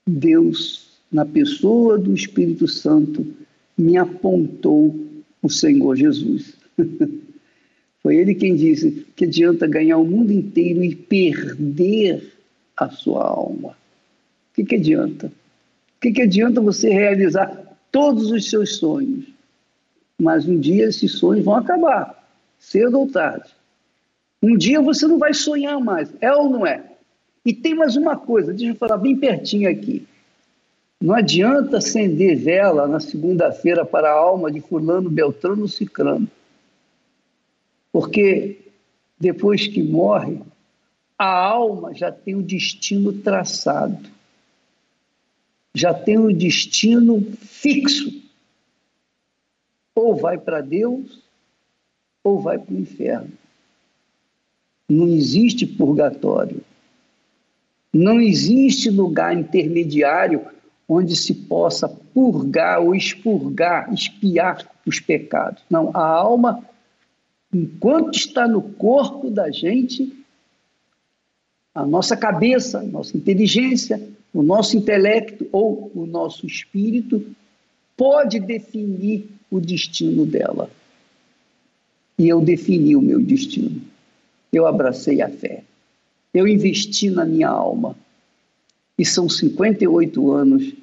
[0.05, 3.25] Deus, na pessoa do Espírito Santo,
[3.77, 4.95] me apontou
[5.41, 6.53] o Senhor Jesus.
[8.01, 12.33] Foi ele quem disse que adianta ganhar o mundo inteiro e perder
[12.75, 13.77] a sua alma.
[14.53, 15.27] O que, que adianta?
[15.27, 17.51] O que, que adianta você realizar
[17.91, 19.25] todos os seus sonhos?
[20.19, 22.23] Mas um dia esses sonhos vão acabar,
[22.59, 23.49] cedo ou tarde.
[24.41, 26.83] Um dia você não vai sonhar mais, é ou não é?
[27.43, 30.05] E tem mais uma coisa, deixa eu falar bem pertinho aqui.
[31.01, 36.29] Não adianta acender vela na segunda-feira para a alma de fulano, beltrano, cicrano.
[37.91, 38.59] Porque
[39.19, 40.39] depois que morre,
[41.17, 44.12] a alma já tem o destino traçado.
[45.73, 48.21] Já tem o destino fixo.
[49.95, 51.23] Ou vai para Deus,
[52.23, 53.31] ou vai para o inferno.
[54.89, 56.61] Não existe purgatório.
[57.91, 60.45] Não existe lugar intermediário
[60.87, 65.63] onde se possa purgar ou expurgar, espiar os pecados.
[65.69, 66.63] Não, a alma
[67.53, 70.22] enquanto está no corpo da gente,
[71.73, 74.01] a nossa cabeça, a nossa inteligência,
[74.33, 77.25] o nosso intelecto ou o nosso espírito
[77.97, 80.69] pode definir o destino dela.
[82.17, 83.81] E eu defini o meu destino.
[84.51, 85.63] Eu abracei a fé.
[86.33, 87.95] Eu investi na minha alma.
[88.97, 90.73] E são 58 anos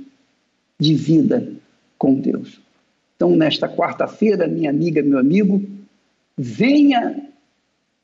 [0.78, 1.52] de vida
[1.96, 2.60] com Deus.
[3.14, 5.62] Então, nesta quarta-feira, minha amiga, meu amigo,
[6.36, 7.20] venha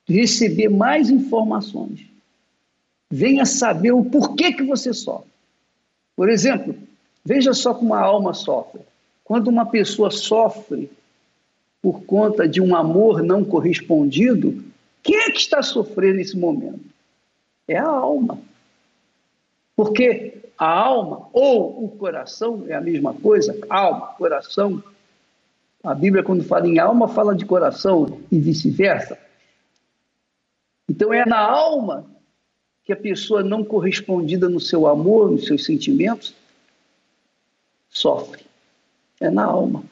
[0.06, 2.15] receber mais informações.
[3.10, 5.30] Venha saber o porquê que você sofre.
[6.16, 6.74] Por exemplo,
[7.24, 8.80] veja só como a alma sofre.
[9.22, 10.90] Quando uma pessoa sofre
[11.82, 14.64] por conta de um amor não correspondido,
[15.02, 16.80] quem é que está sofrendo nesse momento?
[17.68, 18.38] É a alma.
[19.76, 24.82] Porque a alma ou o coração é a mesma coisa, alma, coração.
[25.84, 29.18] A Bíblia, quando fala em alma, fala de coração e vice-versa.
[30.88, 32.15] Então é na alma
[32.86, 36.32] que a pessoa não correspondida no seu amor, nos seus sentimentos,
[37.90, 38.46] sofre.
[39.20, 39.82] É na alma.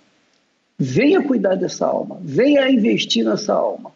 [0.79, 3.93] Venha cuidar dessa alma, venha investir nessa alma.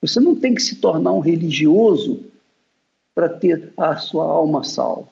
[0.00, 2.24] Você não tem que se tornar um religioso
[3.14, 5.08] para ter a sua alma salva.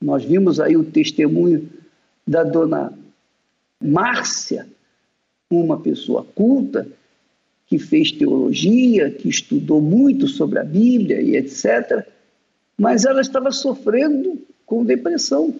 [0.00, 1.70] Nós vimos aí o testemunho
[2.26, 2.92] da dona
[3.80, 4.66] Márcia,
[5.48, 6.86] uma pessoa culta,
[7.66, 12.06] que fez teologia, que estudou muito sobre a Bíblia e etc
[12.80, 15.54] mas ela estava sofrendo com depressão.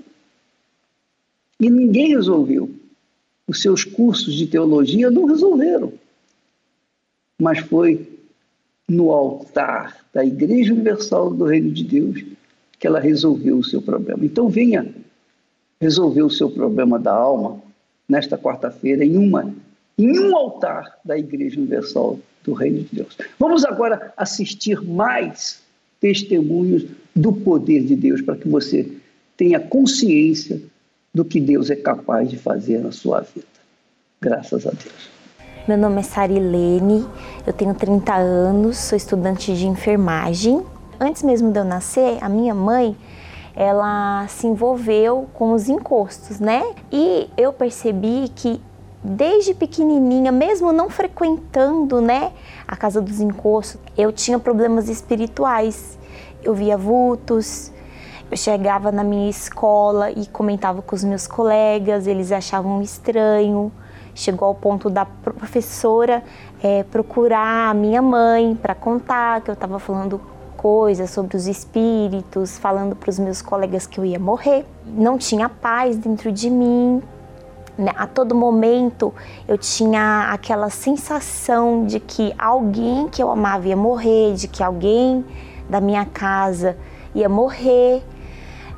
[1.61, 2.71] E ninguém resolveu.
[3.47, 5.93] Os seus cursos de teologia não resolveram.
[7.39, 8.09] Mas foi
[8.89, 12.25] no altar da Igreja Universal do Reino de Deus
[12.79, 14.25] que ela resolveu o seu problema.
[14.25, 14.91] Então venha
[15.79, 17.61] resolver o seu problema da alma
[18.09, 19.55] nesta quarta-feira em uma
[19.99, 23.19] em um altar da Igreja Universal do Reino de Deus.
[23.39, 25.63] Vamos agora assistir mais
[26.01, 26.87] testemunhos
[27.21, 28.91] do poder de Deus, para que você
[29.37, 30.61] tenha consciência
[31.13, 33.47] do que Deus é capaz de fazer na sua vida.
[34.21, 35.11] Graças a Deus.
[35.69, 37.07] Meu nome é Sarilene,
[37.47, 40.63] eu tenho 30 anos, sou estudante de enfermagem.
[40.99, 42.97] Antes mesmo de eu nascer, a minha mãe,
[43.55, 46.63] ela se envolveu com os encostos, né?
[46.91, 48.61] E eu percebi que
[49.03, 52.33] desde pequenininha, mesmo não frequentando, né,
[52.67, 55.99] a casa dos encostos, eu tinha problemas espirituais.
[56.43, 57.73] Eu via vultos,
[58.31, 63.73] eu chegava na minha escola e comentava com os meus colegas, eles achavam estranho.
[64.15, 66.23] Chegou ao ponto da professora
[66.63, 70.21] é, procurar a minha mãe para contar que eu estava falando
[70.57, 74.67] coisas sobre os espíritos, falando para os meus colegas que eu ia morrer.
[74.85, 77.03] Não tinha paz dentro de mim,
[77.79, 77.93] né?
[77.97, 79.13] A todo momento
[79.49, 85.25] eu tinha aquela sensação de que alguém que eu amava ia morrer, de que alguém
[85.71, 86.77] da minha casa
[87.15, 88.03] ia morrer,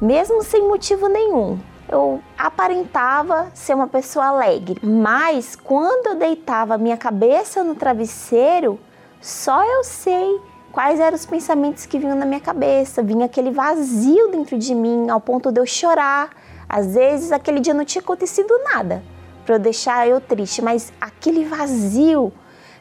[0.00, 1.58] mesmo sem motivo nenhum.
[1.88, 8.78] Eu aparentava ser uma pessoa alegre, mas quando eu deitava minha cabeça no travesseiro,
[9.20, 10.40] só eu sei
[10.70, 13.02] quais eram os pensamentos que vinham na minha cabeça.
[13.02, 16.30] Vinha aquele vazio dentro de mim, ao ponto de eu chorar
[16.72, 19.02] às vezes aquele dia não tinha acontecido nada
[19.44, 22.32] para eu deixar eu triste, mas aquele vazio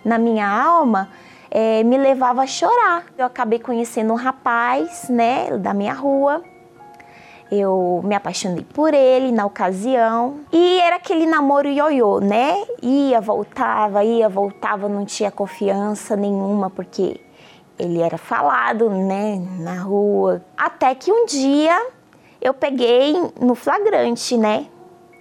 [0.05, 1.09] na minha alma
[1.51, 3.05] é, me levava a chorar.
[3.17, 6.41] Eu acabei conhecendo um rapaz, né, da minha rua.
[7.51, 12.55] Eu me apaixonei por ele na ocasião e era aquele namoro ioiô, né?
[12.81, 17.19] Ia, voltava, ia, voltava, não tinha confiança nenhuma porque
[17.77, 20.41] ele era falado, né, na rua.
[20.57, 21.77] Até que um dia
[22.39, 24.67] eu peguei no flagrante, né?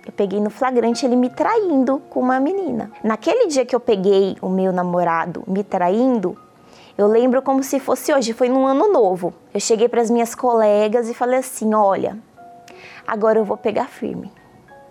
[0.05, 2.90] Eu peguei no flagrante ele me traindo com uma menina.
[3.05, 6.36] Naquele dia que eu peguei o meu namorado me traindo,
[6.96, 9.32] eu lembro como se fosse hoje, foi num ano novo.
[9.53, 12.18] Eu cheguei para as minhas colegas e falei assim: olha,
[13.07, 14.32] agora eu vou pegar firme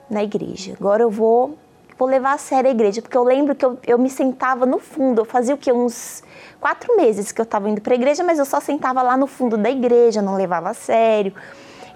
[0.09, 0.75] na igreja.
[0.79, 1.57] Agora eu vou,
[1.97, 3.01] vou levar a sério a igreja.
[3.01, 5.21] Porque eu lembro que eu, eu me sentava no fundo.
[5.21, 5.71] Eu fazia o que?
[5.71, 6.23] Uns
[6.59, 9.27] quatro meses que eu estava indo para a igreja, mas eu só sentava lá no
[9.27, 11.33] fundo da igreja, não levava a sério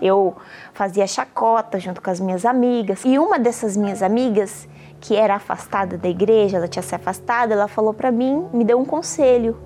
[0.03, 0.35] eu
[0.73, 3.03] fazia chacota junto com as minhas amigas.
[3.05, 4.67] E uma dessas minhas amigas,
[4.99, 8.79] que era afastada da igreja, ela tinha se afastado, ela falou para mim, me deu
[8.79, 9.57] um conselho.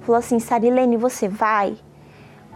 [0.00, 1.76] Falou assim: Sarilene, você vai?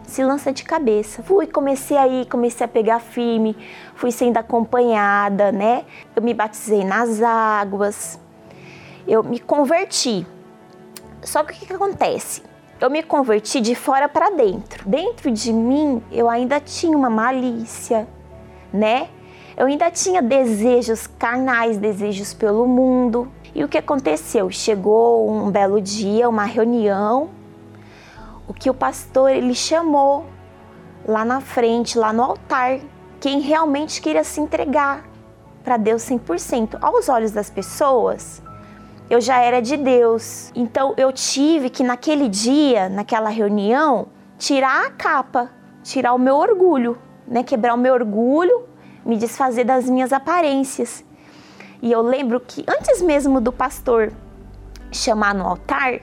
[0.03, 1.21] Se lança de cabeça.
[1.21, 3.55] Fui, comecei aí, comecei a pegar firme,
[3.93, 5.85] fui sendo acompanhada, né?
[6.15, 8.19] Eu me batizei nas águas,
[9.07, 10.25] eu me converti.
[11.21, 12.48] Só que o que, que acontece?
[12.79, 14.87] Eu me converti de fora para dentro.
[14.87, 18.07] Dentro de mim, eu ainda tinha uma malícia,
[18.71, 19.09] né?
[19.57, 23.29] Eu ainda tinha desejos carnais, desejos pelo mundo.
[23.53, 24.49] E o que aconteceu?
[24.49, 27.29] Chegou um belo dia, uma reunião,
[28.47, 30.25] o que o pastor ele chamou
[31.05, 32.79] lá na frente, lá no altar,
[33.19, 35.03] quem realmente queria se entregar
[35.63, 36.77] para Deus 100%.
[36.81, 38.41] Aos olhos das pessoas,
[39.09, 40.51] eu já era de Deus.
[40.55, 44.07] Então eu tive que naquele dia, naquela reunião,
[44.37, 45.49] tirar a capa,
[45.83, 46.97] tirar o meu orgulho,
[47.27, 48.67] né, quebrar o meu orgulho,
[49.05, 51.03] me desfazer das minhas aparências.
[51.81, 54.11] E eu lembro que antes mesmo do pastor
[54.91, 55.99] chamar no altar,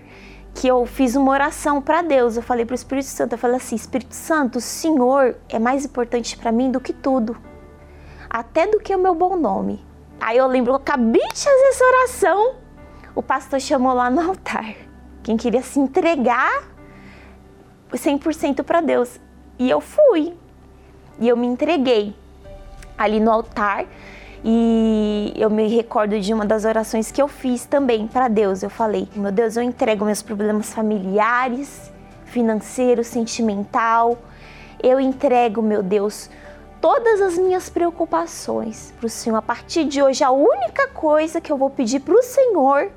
[0.54, 2.36] que eu fiz uma oração para Deus.
[2.36, 5.84] Eu falei para o Espírito Santo, eu falei assim: Espírito Santo, o Senhor é mais
[5.84, 7.36] importante para mim do que tudo,
[8.28, 9.84] até do que o meu bom nome.
[10.18, 12.54] Aí eu lembro, eu acabei de fazer essa oração,
[13.16, 14.74] o pastor chamou lá no altar.
[15.22, 16.62] Quem queria se entregar
[17.90, 19.18] 100% para Deus.
[19.58, 20.34] E eu fui.
[21.18, 22.14] E eu me entreguei
[22.96, 23.86] ali no altar.
[24.44, 28.62] E eu me recordo de uma das orações que eu fiz também para Deus.
[28.62, 31.90] Eu falei: Meu Deus, eu entrego meus problemas familiares,
[32.26, 34.18] financeiro, sentimental.
[34.80, 36.28] Eu entrego, meu Deus,
[36.82, 39.38] todas as minhas preocupações para o Senhor.
[39.38, 42.92] A partir de hoje, a única coisa que eu vou pedir para o Senhor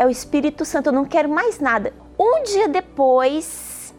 [0.00, 0.86] é o Espírito Santo.
[0.86, 1.92] Eu não quero mais nada.
[2.18, 3.94] Um dia depois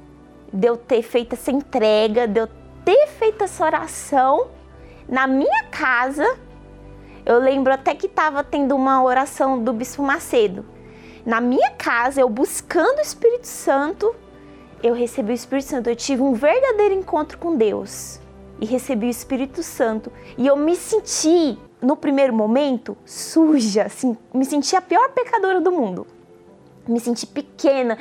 [0.52, 2.50] de eu ter feito essa entrega, de eu
[2.84, 4.48] ter feito essa oração
[5.08, 6.40] na minha casa,
[7.24, 10.66] eu lembro até que estava tendo uma oração do Bispo Macedo.
[11.24, 14.16] Na minha casa, eu buscando o Espírito Santo,
[14.82, 15.88] eu recebi o Espírito Santo.
[15.88, 18.20] Eu tive um verdadeiro encontro com Deus
[18.60, 20.12] e recebi o Espírito Santo.
[20.36, 25.72] E eu me senti, no primeiro momento, suja, assim, me senti a pior pecadora do
[25.72, 26.06] mundo.
[26.88, 27.98] Me senti pequena,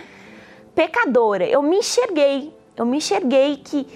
[0.75, 1.45] pecadora.
[1.45, 3.87] Eu me enxerguei, eu me enxerguei que,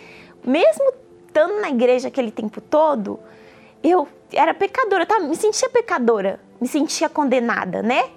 [0.45, 0.93] mesmo
[1.27, 3.19] estando na igreja aquele tempo todo,
[3.83, 5.19] eu era pecadora, tá?
[5.21, 8.11] me sentia pecadora, me sentia condenada, né?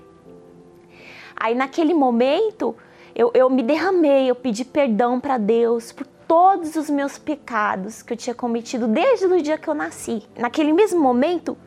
[1.36, 2.76] Aí naquele momento
[3.14, 8.14] eu, eu me derramei, eu pedi perdão para Deus por todos os meus pecados que
[8.14, 10.24] eu tinha cometido desde o dia que eu nasci.
[10.38, 11.58] Naquele mesmo momento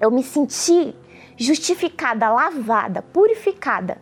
[0.00, 0.94] eu me senti
[1.36, 3.98] justificada, lavada, purificada,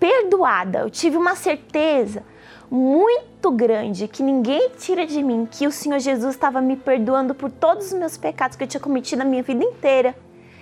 [0.00, 0.80] perdoada.
[0.80, 2.22] Eu tive uma certeza
[2.70, 7.50] muito grande que ninguém tira de mim, que o Senhor Jesus estava me perdoando por
[7.50, 10.14] todos os meus pecados que eu tinha cometido na minha vida inteira.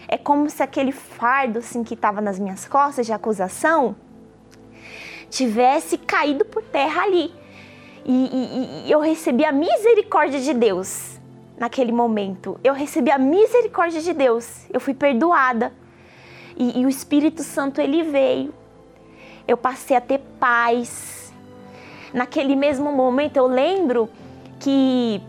[0.07, 3.97] É como se aquele fardo assim que estava nas minhas costas de acusação
[5.31, 7.33] tivesse caído por terra ali.
[8.05, 11.19] E, e, e, eu recebi a misericórdia de Deus
[11.59, 12.59] naquele momento.
[12.63, 14.67] Eu recebi a misericórdia de Deus.
[14.73, 15.73] Eu fui perdoada.
[16.57, 18.53] E, e o Espírito Santo ele veio.
[19.49, 21.25] Eu passei a ter paz
[22.15, 24.09] naquele mesmo momento eu lembro
[24.61, 25.21] que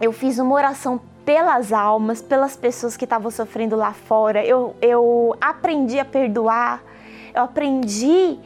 [0.00, 4.44] eu fiz uma oração pelas almas, pelas pessoas que estavam sofrendo lá fora.
[4.44, 6.82] Eu, eu aprendi a perdoar,
[7.34, 8.38] eu aprendi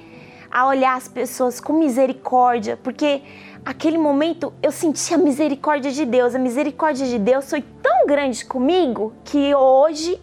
[0.51, 3.23] a olhar as pessoas com misericórdia, porque
[3.69, 6.35] aquele momento eu senti a misericórdia de Deus.
[6.35, 10.19] A misericórdia de Deus foi tão grande comigo que hoje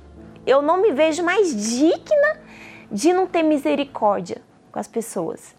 [0.47, 2.39] eu não me vejo mais digna
[2.91, 4.41] de não ter misericórdia
[4.71, 5.53] com as pessoas.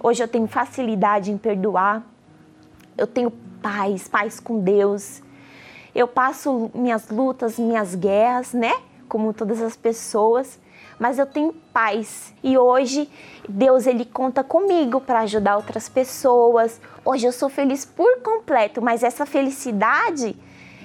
[0.00, 2.04] Hoje eu tenho facilidade em perdoar.
[2.96, 5.20] Eu tenho paz, paz com Deus.
[5.92, 8.72] Eu passo minhas lutas, minhas guerras, né?
[9.16, 10.60] Como todas as pessoas,
[10.98, 12.34] mas eu tenho paz.
[12.44, 13.08] E hoje
[13.48, 16.78] Deus ele conta comigo para ajudar outras pessoas.
[17.02, 20.36] Hoje eu sou feliz por completo, mas essa felicidade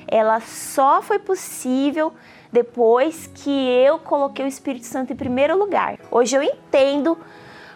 [0.08, 2.14] ela só foi possível
[2.54, 6.00] depois que eu coloquei o Espírito Santo em primeiro lugar.
[6.10, 7.18] Hoje eu entendo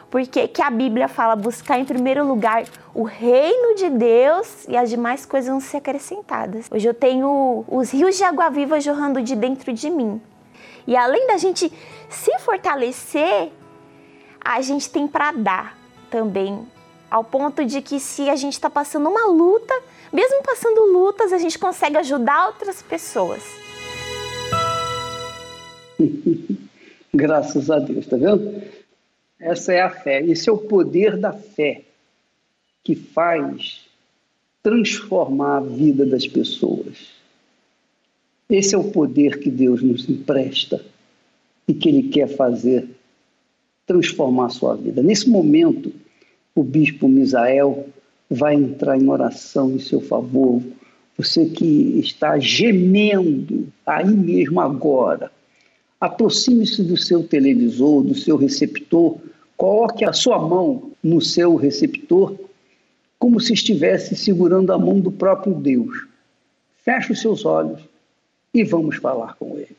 [0.09, 4.89] porque que a Bíblia fala buscar em primeiro lugar o reino de Deus e as
[4.89, 6.69] demais coisas vão ser acrescentadas.
[6.71, 10.21] Hoje eu tenho os rios de água viva jorrando de dentro de mim.
[10.87, 11.71] E além da gente
[12.09, 13.51] se fortalecer,
[14.39, 15.77] a gente tem para dar
[16.09, 16.65] também,
[17.09, 19.73] ao ponto de que se a gente está passando uma luta,
[20.13, 23.43] mesmo passando lutas, a gente consegue ajudar outras pessoas.
[27.13, 28.61] Graças a Deus, tá vendo?
[29.39, 30.21] Essa é a fé.
[30.21, 31.81] Esse é o poder da fé
[32.83, 33.85] que faz
[34.61, 37.14] transformar a vida das pessoas.
[38.49, 40.79] Esse é o poder que Deus nos empresta
[41.67, 42.87] e que Ele quer fazer
[43.87, 45.01] transformar a sua vida.
[45.01, 45.91] Nesse momento,
[46.53, 47.87] o bispo Misael
[48.29, 50.61] vai entrar em oração em seu favor.
[51.17, 55.31] Você que está gemendo aí mesmo agora,
[55.99, 59.17] aproxime-se do seu televisor, do seu receptor,
[59.57, 62.35] coloque a sua mão no seu receptor,
[63.17, 66.05] como se estivesse segurando a mão do próprio Deus.
[66.83, 67.81] Feche os seus olhos
[68.55, 69.75] e vamos falar com ele.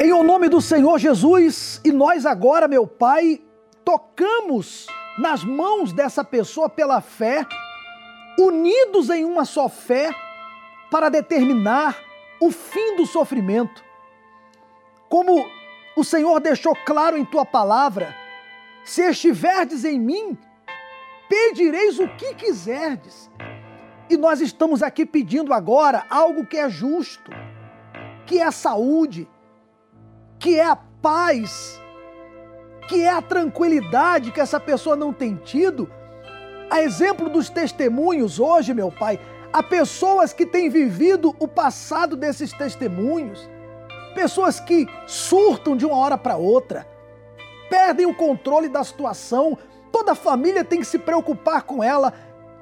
[0.00, 3.40] Em o nome do Senhor Jesus, e nós agora, meu Pai,
[3.84, 4.86] tocamos
[5.18, 7.44] nas mãos dessa pessoa pela fé,
[8.38, 10.14] unidos em uma só fé,
[10.92, 11.98] para determinar
[12.40, 13.82] o fim do sofrimento.
[15.08, 15.44] Como
[15.96, 18.14] o Senhor deixou claro em tua palavra,
[18.84, 20.38] se estiverdes em mim
[21.28, 23.30] pedireis o que quiserdes.
[24.10, 27.30] E nós estamos aqui pedindo agora algo que é justo,
[28.24, 29.28] que é a saúde,
[30.38, 31.80] que é a paz,
[32.88, 35.90] que é a tranquilidade que essa pessoa não tem tido.
[36.70, 39.20] A exemplo dos testemunhos hoje, meu Pai,
[39.52, 43.48] há pessoas que têm vivido o passado desses testemunhos,
[44.14, 46.86] pessoas que surtam de uma hora para outra,
[47.68, 49.56] perdem o controle da situação,
[49.92, 52.12] toda a família tem que se preocupar com ela,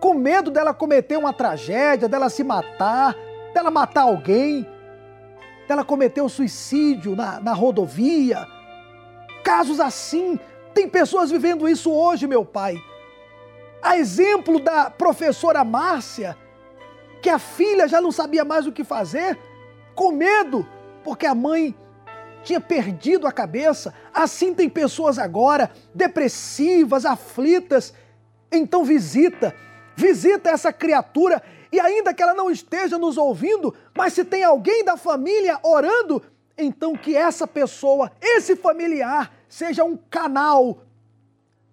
[0.00, 3.14] com medo dela cometer uma tragédia, dela se matar,
[3.54, 4.66] dela matar alguém,
[5.66, 8.46] dela cometer um suicídio na, na rodovia.
[9.42, 10.38] Casos assim,
[10.74, 12.76] tem pessoas vivendo isso hoje, meu pai.
[13.82, 16.36] A exemplo da professora Márcia,
[17.22, 19.38] que a filha já não sabia mais o que fazer,
[19.94, 20.66] com medo,
[21.02, 21.74] porque a mãe
[22.46, 23.92] tinha perdido a cabeça.
[24.14, 27.92] Assim tem pessoas agora depressivas, aflitas.
[28.50, 29.52] Então visita,
[29.96, 31.42] visita essa criatura
[31.72, 36.22] e ainda que ela não esteja nos ouvindo, mas se tem alguém da família orando,
[36.56, 40.78] então que essa pessoa, esse familiar, seja um canal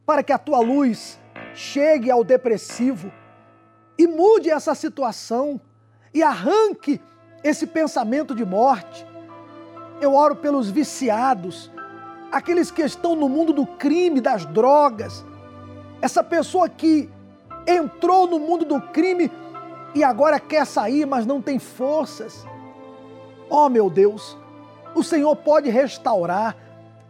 [0.04, 1.20] para que a tua luz
[1.54, 3.12] chegue ao depressivo
[3.98, 5.62] e mude essa situação
[6.12, 7.00] e arranque
[7.44, 9.06] esse pensamento de morte.
[10.04, 11.72] Eu oro pelos viciados,
[12.30, 15.24] aqueles que estão no mundo do crime, das drogas.
[16.02, 17.10] Essa pessoa que
[17.66, 19.32] entrou no mundo do crime
[19.96, 22.46] e agora quer sair, mas não tem forças.
[23.50, 24.38] Oh, meu Deus,
[24.94, 26.54] o Senhor pode restaurar,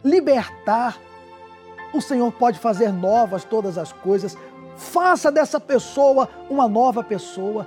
[0.04, 0.96] libertar.
[1.92, 4.38] O Senhor pode fazer novas todas as coisas.
[4.76, 7.66] Faça dessa pessoa uma nova pessoa.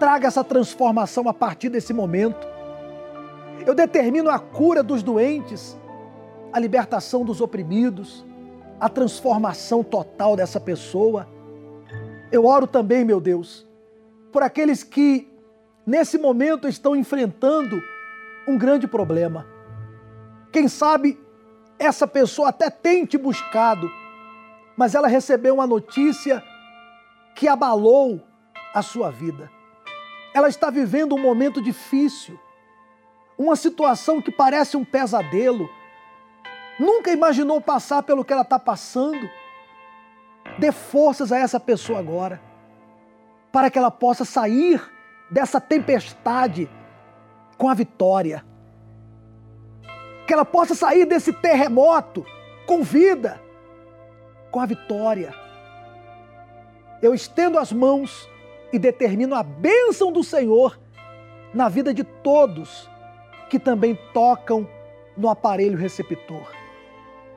[0.00, 2.47] Traga essa transformação a partir desse momento.
[3.66, 5.76] Eu determino a cura dos doentes,
[6.52, 8.24] a libertação dos oprimidos,
[8.80, 11.28] a transformação total dessa pessoa.
[12.30, 13.66] Eu oro também, meu Deus,
[14.32, 15.28] por aqueles que
[15.86, 17.82] nesse momento estão enfrentando
[18.46, 19.46] um grande problema.
[20.52, 21.18] Quem sabe
[21.78, 23.88] essa pessoa até tem te buscado
[24.78, 26.40] mas ela recebeu uma notícia
[27.34, 28.22] que abalou
[28.72, 29.50] a sua vida.
[30.32, 32.38] Ela está vivendo um momento difícil,
[33.38, 35.70] uma situação que parece um pesadelo.
[36.78, 39.30] Nunca imaginou passar pelo que ela está passando.
[40.58, 42.40] Dê forças a essa pessoa agora,
[43.52, 44.82] para que ela possa sair
[45.30, 46.68] dessa tempestade
[47.56, 48.44] com a vitória.
[50.26, 52.26] Que ela possa sair desse terremoto
[52.66, 53.40] com vida
[54.50, 55.34] com a vitória.
[57.00, 58.28] Eu estendo as mãos
[58.72, 60.78] e determino a bênção do Senhor
[61.54, 62.88] na vida de todos
[63.48, 64.68] que também tocam
[65.16, 66.46] no aparelho receptor.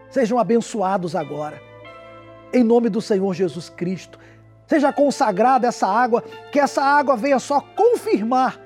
[0.10, 1.62] Sejam abençoados agora.
[2.54, 4.20] Em nome do Senhor Jesus Cristo.
[4.68, 8.60] Seja consagrada essa água, que essa água venha só confirmar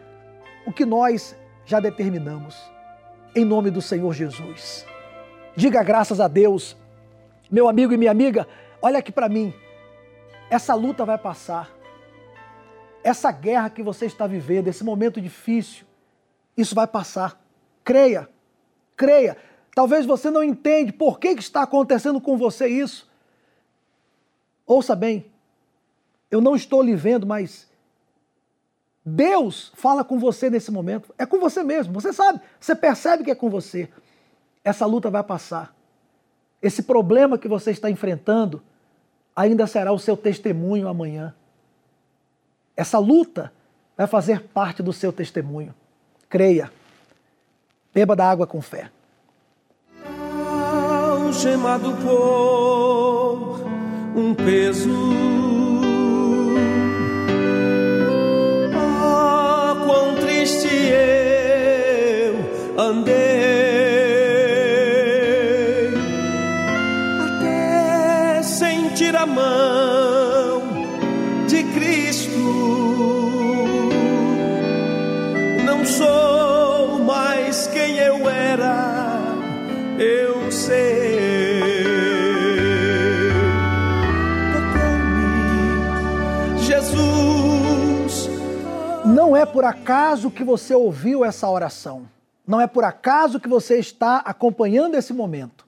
[0.66, 1.36] o que nós
[1.66, 2.56] já determinamos.
[3.36, 4.86] Em nome do Senhor Jesus.
[5.56, 6.76] Diga graças a Deus
[7.50, 8.48] meu amigo e minha amiga,
[8.82, 9.54] olha aqui para mim.
[10.50, 11.72] Essa luta vai passar.
[13.04, 15.85] Essa guerra que você está vivendo, esse momento difícil,
[16.58, 17.39] isso vai passar.
[17.84, 18.30] Creia,
[18.95, 19.38] creia.
[19.74, 23.10] Talvez você não entende por que está acontecendo com você isso.
[24.66, 25.32] Ouça bem,
[26.32, 27.68] eu não estou lhe vendo, mas
[29.06, 31.14] Deus fala com você nesse momento.
[31.18, 31.93] É com você mesmo.
[31.93, 33.88] Você sabe, você percebe que é com você.
[34.64, 35.76] Essa luta vai passar.
[36.62, 38.64] Esse problema que você está enfrentando
[39.36, 41.36] ainda será o seu testemunho amanhã.
[42.76, 43.53] Essa luta
[43.95, 45.76] vai fazer parte do seu testemunho.
[46.30, 46.71] Creia.
[47.93, 48.89] Beba da água com fé.
[51.26, 53.59] Algemado por
[54.15, 55.35] um peso.
[89.36, 92.08] Não é por acaso que você ouviu essa oração.
[92.48, 95.68] Não é por acaso que você está acompanhando esse momento.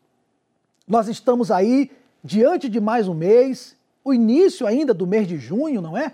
[0.88, 1.92] Nós estamos aí
[2.24, 6.14] diante de mais um mês, o início ainda do mês de junho, não é?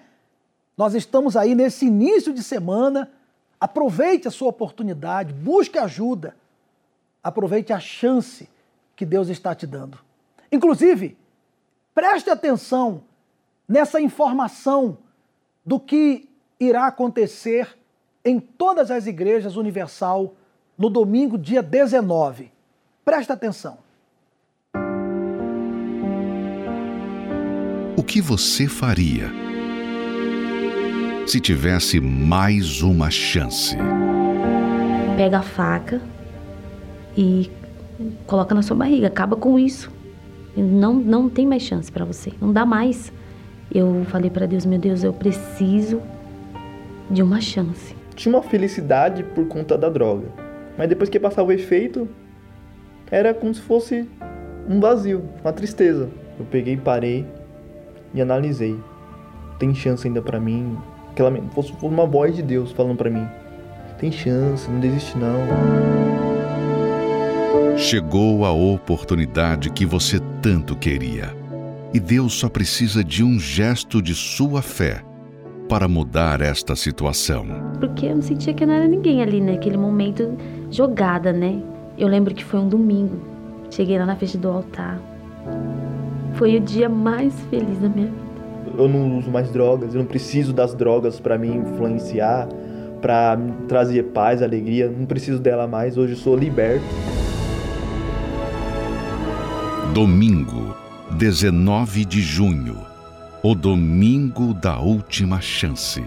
[0.76, 3.12] Nós estamos aí nesse início de semana.
[3.62, 6.36] Aproveite a sua oportunidade, busque ajuda,
[7.24, 8.50] aproveite a chance
[8.96, 10.00] que Deus está te dando.
[10.52, 11.16] Inclusive,
[11.94, 13.04] preste atenção
[13.70, 14.98] nessa informação
[15.64, 17.68] do que irá acontecer
[18.24, 20.36] em todas as igrejas universal
[20.78, 22.52] no domingo, dia 19.
[23.04, 23.78] Presta atenção.
[27.98, 29.30] O que você faria
[31.28, 33.76] se tivesse mais uma chance?
[35.16, 36.02] Pega a faca
[37.16, 37.52] e
[38.26, 39.92] coloca na sua barriga, acaba com isso.
[40.56, 43.12] Não, não tem mais chance para você, não dá mais.
[43.74, 46.02] Eu falei para Deus, meu Deus, eu preciso
[47.10, 47.96] de uma chance.
[48.16, 50.28] Tinha uma felicidade por conta da droga,
[50.78, 52.08] mas depois que passava o efeito,
[53.10, 54.08] era como se fosse
[54.68, 56.10] um vazio, uma tristeza.
[56.40, 57.26] Eu peguei, parei
[58.14, 58.76] e analisei.
[59.60, 60.78] Tem chance ainda para mim?
[61.12, 63.28] Aquela fosse uma voz de Deus falando para mim.
[64.00, 65.38] Tem chance, não desiste não.
[67.78, 71.36] Chegou a oportunidade que você tanto queria.
[71.94, 75.04] E Deus só precisa de um gesto de sua fé
[75.68, 77.46] para mudar esta situação.
[77.80, 80.38] Porque eu não sentia que não era ninguém ali naquele momento
[80.70, 81.62] jogada, né?
[81.98, 83.20] Eu lembro que foi um domingo.
[83.70, 85.00] Cheguei lá na frente do altar.
[86.36, 88.24] Foi o dia mais feliz da minha vida.
[88.78, 92.48] Eu não uso mais drogas, eu não preciso das drogas para me influenciar,
[93.02, 93.38] para
[93.68, 95.98] trazer paz, alegria, não preciso dela mais.
[95.98, 96.86] Hoje eu sou liberto.
[99.94, 100.76] Domingo,
[101.12, 102.78] 19 de junho,
[103.46, 106.02] o domingo da última chance.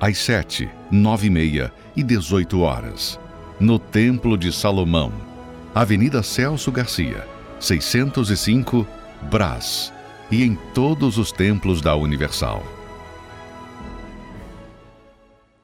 [0.00, 3.20] Às 7, 9 e meia e 18 horas,
[3.60, 5.12] no Templo de Salomão,
[5.72, 7.24] Avenida Celso Garcia,
[7.60, 8.84] 605,
[9.30, 9.92] Brás,
[10.28, 12.60] e em todos os templos da Universal.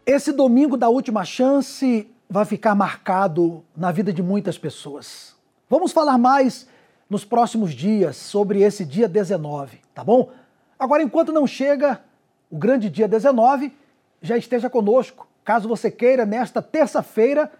[0.06, 5.34] Esse domingo da última chance vai ficar marcado na vida de muitas pessoas.
[5.68, 6.68] Vamos falar mais
[7.10, 10.30] nos próximos dias sobre esse dia 19, tá bom?
[10.78, 12.02] Agora, enquanto não chega
[12.50, 13.72] o grande dia 19,
[14.20, 15.26] já esteja conosco.
[15.44, 17.50] Caso você queira, nesta terça-feira,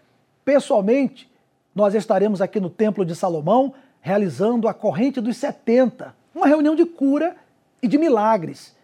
[0.45, 1.31] pessoalmente,
[1.75, 6.85] nós estaremos aqui no Templo de Salomão realizando a corrente dos 70, uma reunião de
[6.85, 7.37] cura
[7.81, 8.77] e de milagres.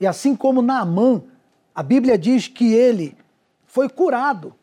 [0.00, 1.22] E assim como Naamã,
[1.74, 3.16] a Bíblia diz que ele
[3.64, 4.54] foi curado.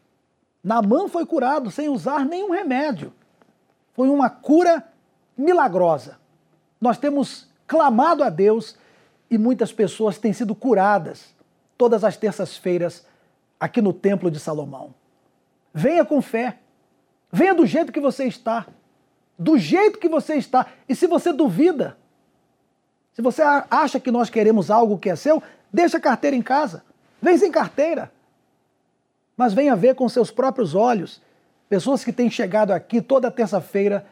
[0.63, 3.13] Naamã foi curado sem usar nenhum remédio.
[3.93, 4.85] Foi uma cura
[5.37, 6.19] milagrosa.
[6.79, 8.77] Nós temos clamado a Deus
[9.31, 11.33] e muitas pessoas têm sido curadas
[11.77, 13.07] todas as terças-feiras
[13.57, 14.93] aqui no Templo de Salomão.
[15.73, 16.59] Venha com fé.
[17.31, 18.67] Venha do jeito que você está.
[19.39, 20.67] Do jeito que você está.
[20.87, 21.97] E se você duvida,
[23.13, 26.83] se você acha que nós queremos algo que é seu, deixa a carteira em casa.
[27.21, 28.11] Vem sem carteira.
[29.37, 31.21] Mas venha ver com seus próprios olhos
[31.69, 34.05] pessoas que têm chegado aqui toda terça-feira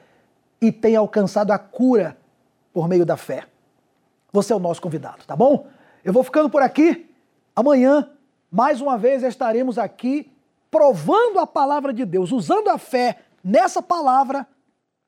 [0.61, 2.17] e tem alcançado a cura
[2.72, 3.49] por meio da fé.
[4.32, 5.67] Você é o nosso convidado, tá bom?
[6.03, 7.09] Eu vou ficando por aqui.
[7.55, 8.09] Amanhã,
[8.51, 10.32] mais uma vez, estaremos aqui
[10.69, 14.47] provando a palavra de Deus, usando a fé nessa palavra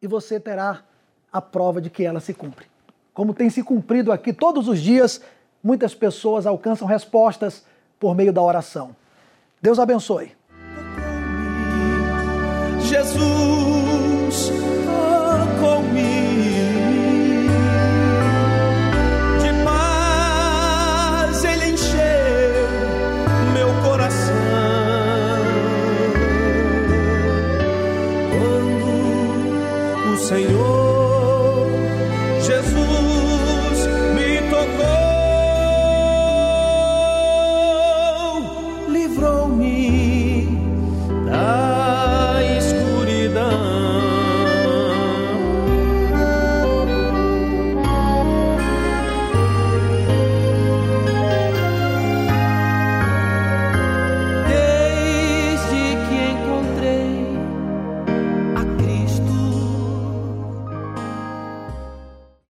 [0.01, 0.83] e você terá
[1.31, 2.65] a prova de que ela se cumpre.
[3.13, 5.21] Como tem se cumprido aqui todos os dias,
[5.63, 7.63] muitas pessoas alcançam respostas
[7.99, 8.95] por meio da oração.
[9.61, 10.35] Deus abençoe.
[12.79, 13.50] Jesus